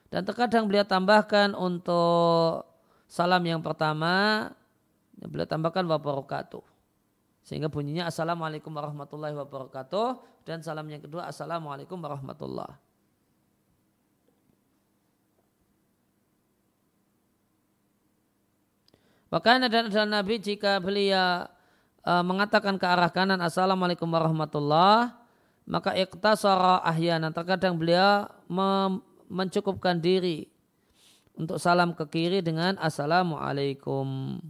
Dan 0.06 0.22
terkadang 0.22 0.70
beliau 0.70 0.86
tambahkan 0.86 1.52
untuk 1.54 2.62
salam 3.10 3.42
yang 3.42 3.62
pertama 3.62 4.48
beliau 5.18 5.48
tambahkan 5.48 5.82
wabarakatuh. 5.86 6.62
Sehingga 7.46 7.70
bunyinya 7.70 8.10
assalamualaikum 8.10 8.70
warahmatullahi 8.74 9.34
wabarakatuh. 9.34 10.42
Dan 10.46 10.62
salam 10.62 10.86
yang 10.86 11.02
kedua 11.02 11.26
assalamualaikum 11.26 11.98
warahmatullahi 11.98 12.86
Bahkan 19.26 19.66
ada 19.66 19.90
adalah 19.90 20.22
Nabi 20.22 20.38
jika 20.38 20.78
beliau 20.78 21.50
uh, 22.06 22.22
mengatakan 22.22 22.78
ke 22.78 22.86
arah 22.86 23.10
kanan 23.10 23.42
Assalamualaikum 23.42 24.06
warahmatullah 24.06 25.18
maka 25.66 25.98
iktasara 25.98 26.78
ahyanan. 26.86 27.34
Terkadang 27.34 27.74
beliau 27.74 28.30
mencukupkan 29.28 29.98
diri 29.98 30.48
untuk 31.36 31.60
salam 31.60 31.92
ke 31.92 32.04
kiri 32.08 32.40
dengan 32.40 32.80
Assalamualaikum. 32.80 34.40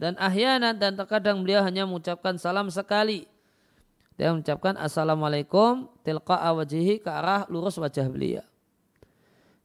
Dan 0.00 0.16
ahyanan 0.16 0.80
dan 0.80 0.96
terkadang 0.96 1.44
beliau 1.44 1.60
hanya 1.60 1.84
mengucapkan 1.84 2.40
salam 2.40 2.72
sekali. 2.72 3.28
Dia 4.16 4.32
mengucapkan 4.32 4.76
Assalamualaikum 4.80 5.92
tilqa 6.04 6.40
wajihi 6.52 7.00
ke 7.00 7.08
arah 7.08 7.44
lurus 7.52 7.76
wajah 7.76 8.08
beliau. 8.08 8.44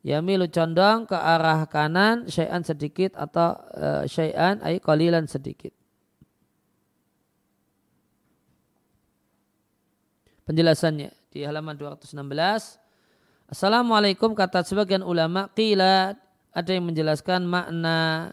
Yamilu 0.05 0.45
condong 0.53 1.09
ke 1.09 1.17
arah 1.17 1.65
kanan 1.65 2.29
syai'an 2.29 2.61
sedikit 2.61 3.17
atau 3.17 3.57
uh, 3.73 4.03
syai'an 4.05 4.61
ay 4.61 4.77
qalilan 4.77 5.25
sedikit. 5.25 5.73
Penjelasannya 10.45 11.09
di 11.33 11.41
halaman 11.41 11.73
216. 11.73 12.13
Assalamualaikum 13.49 14.37
kata 14.37 14.61
sebagian 14.61 15.01
ulama 15.01 15.49
qila 15.57 16.13
ada 16.53 16.69
yang 16.69 16.85
menjelaskan 16.85 17.41
makna 17.49 18.29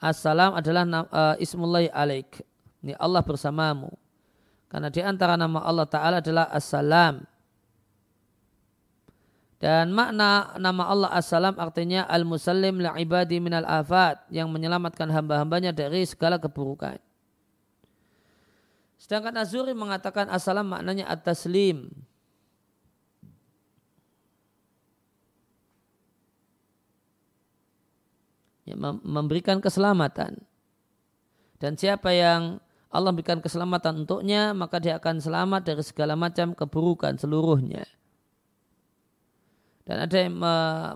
assalam 0.00 0.56
adalah 0.56 0.88
uh, 1.12 1.36
ismullahi 1.36 1.92
alaik. 1.92 2.40
Ini 2.80 2.96
Allah 2.96 3.20
bersamamu. 3.20 3.92
Karena 4.72 4.88
di 4.88 5.04
antara 5.04 5.36
nama 5.36 5.60
Allah 5.60 5.84
Ta'ala 5.84 6.16
adalah 6.24 6.48
assalam. 6.48 7.20
Dan 9.62 9.94
makna 9.94 10.58
nama 10.58 10.90
Allah 10.90 11.10
As-Salam 11.14 11.54
artinya 11.54 12.02
Al-Musallim 12.10 12.82
li'ibadi 12.82 13.38
minal 13.38 13.62
afat 13.62 14.18
yang 14.26 14.50
menyelamatkan 14.50 15.06
hamba-hambanya 15.06 15.70
dari 15.70 16.02
segala 16.02 16.34
keburukan. 16.42 16.98
Sedangkan 19.12 19.44
Azuri 19.44 19.76
mengatakan 19.76 20.24
As-Salam 20.32 20.72
maknanya 20.72 21.04
At-Taslim. 21.04 21.84
Ya, 28.64 28.72
memberikan 29.04 29.60
keselamatan. 29.60 30.40
Dan 31.60 31.76
siapa 31.76 32.16
yang 32.16 32.56
Allah 32.88 33.12
berikan 33.12 33.44
keselamatan 33.44 34.08
untuknya, 34.08 34.56
maka 34.56 34.80
dia 34.80 34.96
akan 34.96 35.20
selamat 35.20 35.60
dari 35.60 35.84
segala 35.84 36.16
macam 36.16 36.56
keburukan 36.56 37.12
seluruhnya. 37.20 37.84
Dan 39.84 40.08
ada 40.08 40.16
yang 40.16 40.40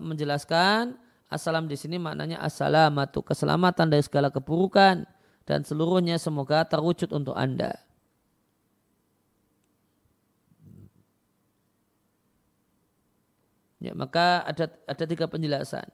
menjelaskan 0.01 0.97
assalam 1.29 1.69
di 1.69 1.77
sini 1.77 2.01
maknanya 2.01 2.41
assalamatu 2.41 3.21
keselamatan 3.21 3.93
dari 3.93 4.01
segala 4.01 4.33
keburukan 4.33 5.05
dan 5.45 5.61
seluruhnya 5.69 6.17
semoga 6.17 6.65
terwujud 6.65 7.13
untuk 7.13 7.37
Anda. 7.37 7.86
Ya, 13.77 13.93
maka 13.93 14.43
ada 14.49 14.73
ada 14.89 15.05
tiga 15.05 15.29
penjelasan. 15.29 15.87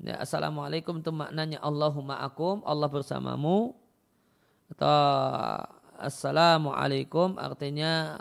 Ya, 0.00 0.20
Assalamualaikum 0.20 1.00
itu 1.00 1.12
maknanya 1.12 1.60
Allahumma 1.60 2.20
akum, 2.20 2.64
Allah 2.64 2.88
bersamamu. 2.88 3.76
Atau 4.72 4.92
Assalamualaikum 5.96 7.40
artinya 7.40 8.20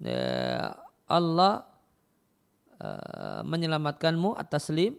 ya, 0.00 0.76
Allah 1.08 1.74
Eh, 2.84 3.40
menyelamatkanmu 3.46 4.34
atas 4.34 4.66
lim 4.68 4.98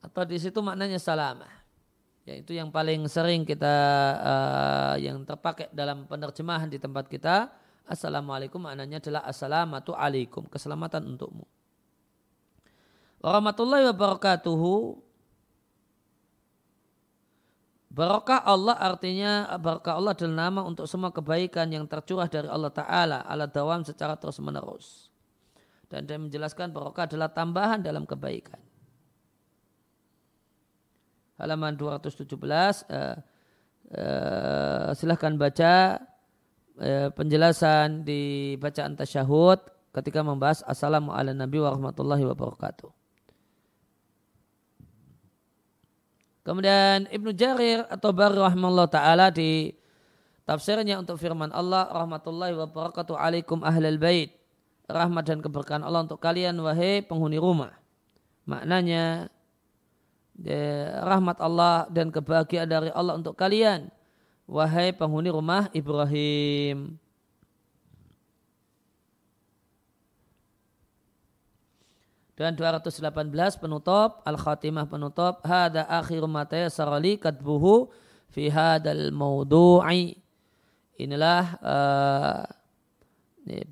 atau 0.00 0.24
di 0.24 0.40
situ 0.40 0.58
maknanya 0.58 0.96
salamah 0.96 1.57
yaitu 2.28 2.52
yang 2.52 2.68
paling 2.68 3.08
sering 3.08 3.48
kita 3.48 3.76
uh, 4.20 4.94
yang 5.00 5.24
terpakai 5.24 5.72
dalam 5.72 6.04
penerjemahan 6.04 6.68
di 6.68 6.76
tempat 6.76 7.08
kita 7.08 7.48
assalamualaikum 7.88 8.60
maknanya 8.60 9.00
adalah 9.00 9.24
assalamatu 9.24 9.96
alaikum 9.96 10.44
keselamatan 10.44 11.08
untukmu 11.08 11.48
warahmatullahi 13.24 13.88
wabarakatuhu 13.88 15.00
Barakah 17.88 18.46
Allah 18.46 18.78
artinya 18.78 19.58
barakah 19.58 19.98
Allah 19.98 20.14
adalah 20.14 20.36
nama 20.46 20.60
untuk 20.62 20.86
semua 20.86 21.10
kebaikan 21.10 21.66
yang 21.66 21.82
tercurah 21.82 22.30
dari 22.30 22.46
Allah 22.46 22.70
Ta'ala 22.70 23.26
ala 23.26 23.50
dawam 23.50 23.82
secara 23.82 24.14
terus 24.14 24.38
menerus. 24.38 25.10
Dan 25.90 26.06
dia 26.06 26.14
menjelaskan 26.14 26.70
barakah 26.70 27.10
adalah 27.10 27.32
tambahan 27.32 27.82
dalam 27.82 28.06
kebaikan. 28.06 28.67
Halaman 31.38 31.78
217 31.78 32.34
uh, 32.34 33.14
uh, 33.94 34.90
silahkan 34.98 35.32
baca 35.38 36.02
uh, 36.82 37.08
penjelasan 37.14 38.02
di 38.02 38.54
bacaan 38.58 38.98
tasyahud 38.98 39.62
ketika 39.94 40.26
membahas 40.26 40.66
Assalamualaikum 40.66 41.62
warahmatullahi 41.62 42.26
wabarakatuh. 42.26 42.90
Kemudian 46.42 47.06
Ibnu 47.12 47.30
Jarir 47.36 47.84
atau 47.86 48.10
Bari 48.10 48.40
rahimahullah 48.40 48.88
ta'ala 48.88 49.28
di 49.28 49.70
tafsirnya 50.48 50.96
untuk 50.96 51.20
firman 51.20 51.52
Allah 51.52 51.86
rahmatullahi 51.92 52.56
wa 52.56 52.66
barakatuh 52.66 53.14
alaikum 53.14 53.60
ahlal 53.62 54.00
bait. 54.00 54.34
Rahmat 54.88 55.28
dan 55.28 55.38
keberkahan 55.44 55.84
Allah 55.84 56.08
untuk 56.08 56.16
kalian 56.16 56.56
wahai 56.64 57.04
penghuni 57.04 57.36
rumah. 57.36 57.76
Maknanya 58.48 59.28
rahmat 61.02 61.42
Allah 61.42 61.90
dan 61.90 62.14
kebahagiaan 62.14 62.70
dari 62.70 62.90
Allah 62.94 63.18
untuk 63.18 63.34
kalian 63.34 63.90
wahai 64.46 64.94
penghuni 64.94 65.28
rumah 65.34 65.66
Ibrahim. 65.74 66.98
dan 72.38 72.54
218 72.54 73.34
penutup 73.58 74.22
al-khatimah 74.22 74.86
penutup 74.86 75.42
hada 75.42 75.82
akhir 75.90 76.22
ma 76.30 76.46
tayassara 76.46 76.94
li 77.02 77.18
katbuhu 77.18 77.90
fi 78.30 78.46
hadal 78.46 79.10
maudu'i 79.10 80.14
inilah 81.02 81.58
uh, 81.58 82.46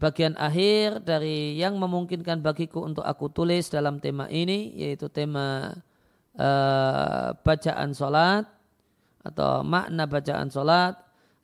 bagian 0.02 0.34
akhir 0.34 0.98
dari 1.06 1.54
yang 1.54 1.78
memungkinkan 1.78 2.42
bagiku 2.42 2.82
untuk 2.82 3.06
aku 3.06 3.30
tulis 3.30 3.70
dalam 3.70 4.02
tema 4.02 4.26
ini 4.34 4.74
yaitu 4.74 5.06
tema 5.06 5.70
uh, 6.36 7.36
bacaan 7.40 7.92
salat 7.92 8.44
atau 9.26 9.66
makna 9.66 10.06
bacaan 10.06 10.48
salat 10.52 10.94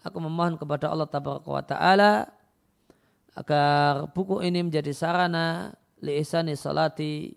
aku 0.02 0.18
memohon 0.22 0.58
kepada 0.58 0.90
Allah 0.90 1.08
taala 1.64 2.12
agar 3.32 4.12
buku 4.12 4.44
ini 4.44 4.60
menjadi 4.60 4.92
sarana 4.92 5.72
li'isani 6.04 6.52
salati 6.52 7.32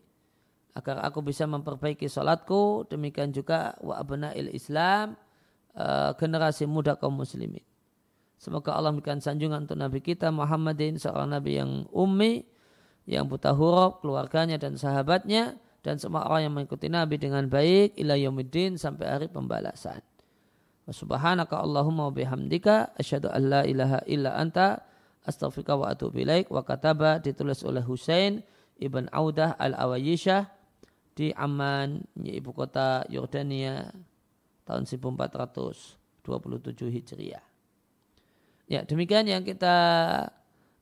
agar 0.75 0.99
aku 1.07 1.23
bisa 1.23 1.47
memperbaiki 1.47 2.11
salatku. 2.11 2.83
Demikian 2.91 3.31
juga 3.31 3.79
wa 3.79 3.95
abna'il 3.95 4.51
Islam 4.51 5.15
uh, 5.77 6.11
generasi 6.19 6.67
muda 6.67 6.99
kaum 6.99 7.15
muslimin. 7.15 7.63
Semoga 8.35 8.75
Allah 8.75 8.91
memberikan 8.91 9.23
sanjungan 9.23 9.63
untuk 9.63 9.79
Nabi 9.79 10.03
kita 10.03 10.27
Muhammadin 10.27 10.99
seorang 10.99 11.31
Nabi 11.31 11.63
yang 11.63 11.87
ummi 11.95 12.43
yang 13.07 13.31
buta 13.31 13.55
huruf 13.55 14.03
keluarganya 14.03 14.59
dan 14.59 14.75
sahabatnya 14.75 15.55
dan 15.85 16.01
semua 16.01 16.25
orang 16.25 16.49
yang 16.49 16.53
mengikuti 16.57 16.89
Nabi 16.89 17.21
dengan 17.21 17.45
baik 17.45 17.93
ila 18.01 18.17
yaumiddin 18.17 18.81
sampai 18.81 19.05
hari 19.05 19.27
pembalasan 19.29 20.01
wa 20.89 20.93
subhanaka 20.93 21.61
Allahumma 21.61 22.09
bihamdika 22.09 22.97
asyhadu 22.97 23.29
an 23.29 23.41
la 23.53 23.61
ilaha 23.61 24.01
illa 24.09 24.33
anta 24.33 24.81
astaghfiruka 25.29 25.77
wa 25.77 25.93
atubu 25.93 26.25
ilaik 26.25 26.49
wa 26.49 26.65
kataba 26.65 27.21
ditulis 27.21 27.61
oleh 27.61 27.85
Husain 27.85 28.41
Ibn 28.81 29.13
Audah 29.13 29.55
Al-Awayishah 29.55 30.51
di 31.15 31.31
Amman, 31.31 32.03
ibu 32.19 32.51
kota 32.51 33.07
Yordania 33.07 33.87
tahun 34.67 34.83
1427 34.83 35.95
Hijriah. 36.91 37.45
Ya, 38.67 38.83
demikian 38.83 39.23
yang 39.23 39.47
kita 39.47 39.77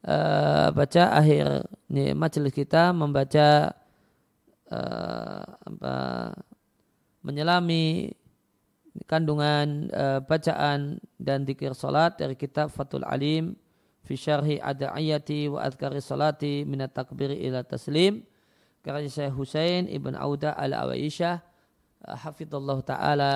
uh, 0.02 0.68
baca 0.74 1.04
akhir 1.14 1.70
majelis 2.18 2.56
kita 2.56 2.96
membaca 2.96 3.78
uh, 4.74 5.46
apa, 5.46 5.94
menyelami 7.22 8.10
kandungan 9.06 9.90
uh, 9.94 10.20
bacaan 10.22 10.98
dan 11.18 11.46
dikir 11.46 11.74
salat 11.74 12.18
dari 12.18 12.34
kitab 12.38 12.70
Fatul 12.70 13.06
Alim 13.06 13.58
fi 14.04 14.14
syarhi 14.14 14.60
ada'iyati 14.60 15.50
wa 15.50 15.64
adkari 15.64 16.04
salati 16.04 16.66
minat 16.66 16.94
takbiri 16.94 17.40
ila 17.46 17.64
taslim. 17.64 18.26
Karya 18.84 19.08
saya 19.08 19.32
Husain 19.32 19.88
ibn 19.88 20.12
Auda 20.12 20.60
ala 20.60 20.84
Awaisyah 20.84 21.40
uh, 21.40 22.18
hafidhullah 22.20 22.84
ta'ala 22.84 23.34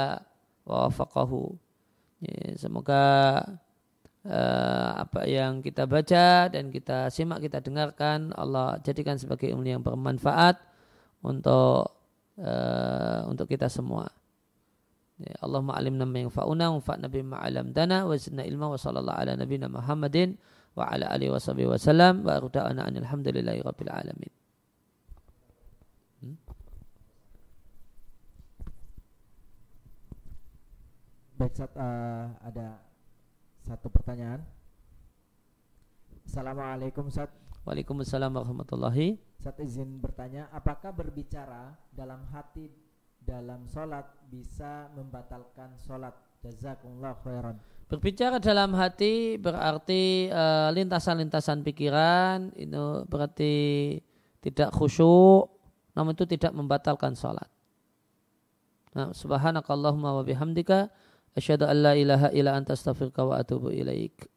wa 0.68 0.92
wafaqahu. 0.92 1.56
Ya, 2.20 2.58
semoga 2.60 3.06
uh, 4.28 4.90
apa 5.00 5.24
yang 5.24 5.64
kita 5.64 5.88
baca 5.88 6.52
dan 6.52 6.68
kita 6.68 7.08
simak 7.08 7.40
kita 7.40 7.64
dengarkan 7.64 8.36
Allah 8.36 8.76
jadikan 8.84 9.16
sebagai 9.16 9.48
ilmu 9.48 9.64
yang 9.64 9.80
bermanfaat 9.80 10.66
untuk 11.24 11.97
uh, 12.38 13.22
untuk 13.30 13.47
kita 13.49 13.70
semua. 13.70 14.09
Ya, 15.18 15.34
Allahumma 15.41 15.74
alimna 15.74 16.05
ma 16.05 16.22
yanfa'una 16.22 16.70
wa 16.70 16.78
fa'na 16.78 17.09
bima 17.09 17.41
'allamtana 17.41 18.05
wa 18.05 18.13
zidna 18.13 18.45
ilma 18.45 18.70
wa 18.70 18.78
sallallahu 18.78 19.18
ala 19.18 19.34
nabiyyina 19.34 19.65
Muhammadin 19.65 20.38
wa 20.78 20.86
ala 20.93 21.09
alihi 21.09 21.34
wa 21.34 21.41
sahbihi 21.41 21.74
wa 21.74 21.80
sallam 21.82 22.22
wa 22.22 22.38
arda'ana 22.38 22.86
alhamdulillahi 22.86 23.65
rabbil 23.65 23.89
alamin. 23.89 24.34
Hmm? 26.22 26.38
Baik, 31.41 31.53
saat, 31.57 31.74
uh, 31.74 31.82
eh, 31.82 32.26
ada 32.45 32.68
satu 33.65 33.89
pertanyaan. 33.89 34.45
Assalamualaikum 36.30 37.09
Ustaz. 37.09 37.34
Waalaikumsalam 37.65 38.32
warahmatullahi. 38.38 39.18
Saat 39.48 39.64
izin 39.64 40.04
bertanya, 40.04 40.52
apakah 40.52 40.91
berbicara 40.91 41.72
dalam 41.95 42.20
hati 42.36 42.68
dalam 43.24 43.64
sholat 43.72 44.04
bisa 44.28 44.91
membatalkan 44.91 45.72
sholat. 45.88 46.12
Jazakumullah 46.43 47.16
khairan. 47.24 47.56
Berbicara 47.88 48.43
dalam 48.43 48.76
hati 48.76 49.39
berarti 49.39 50.28
uh, 50.28 50.68
lintasan-lintasan 50.76 51.64
pikiran 51.64 52.52
itu 52.60 53.08
berarti 53.08 53.56
tidak 54.43 54.76
khusyuk, 54.76 55.48
namun 55.95 56.12
itu 56.12 56.28
tidak 56.28 56.52
membatalkan 56.52 57.16
sholat. 57.16 57.48
Nah, 59.00 59.16
subhanakallahumma 59.16 60.12
wa 60.12 60.28
bihamdika 60.28 60.91
asyhadu 61.39 61.72
an 61.72 61.88
la 61.88 61.95
ilaha 61.95 62.36
illa 62.36 62.52
anta 62.52 62.76
astaghfiruka 62.76 63.24
wa 63.24 63.39
atubu 63.39 63.72
ilaik. 63.72 64.28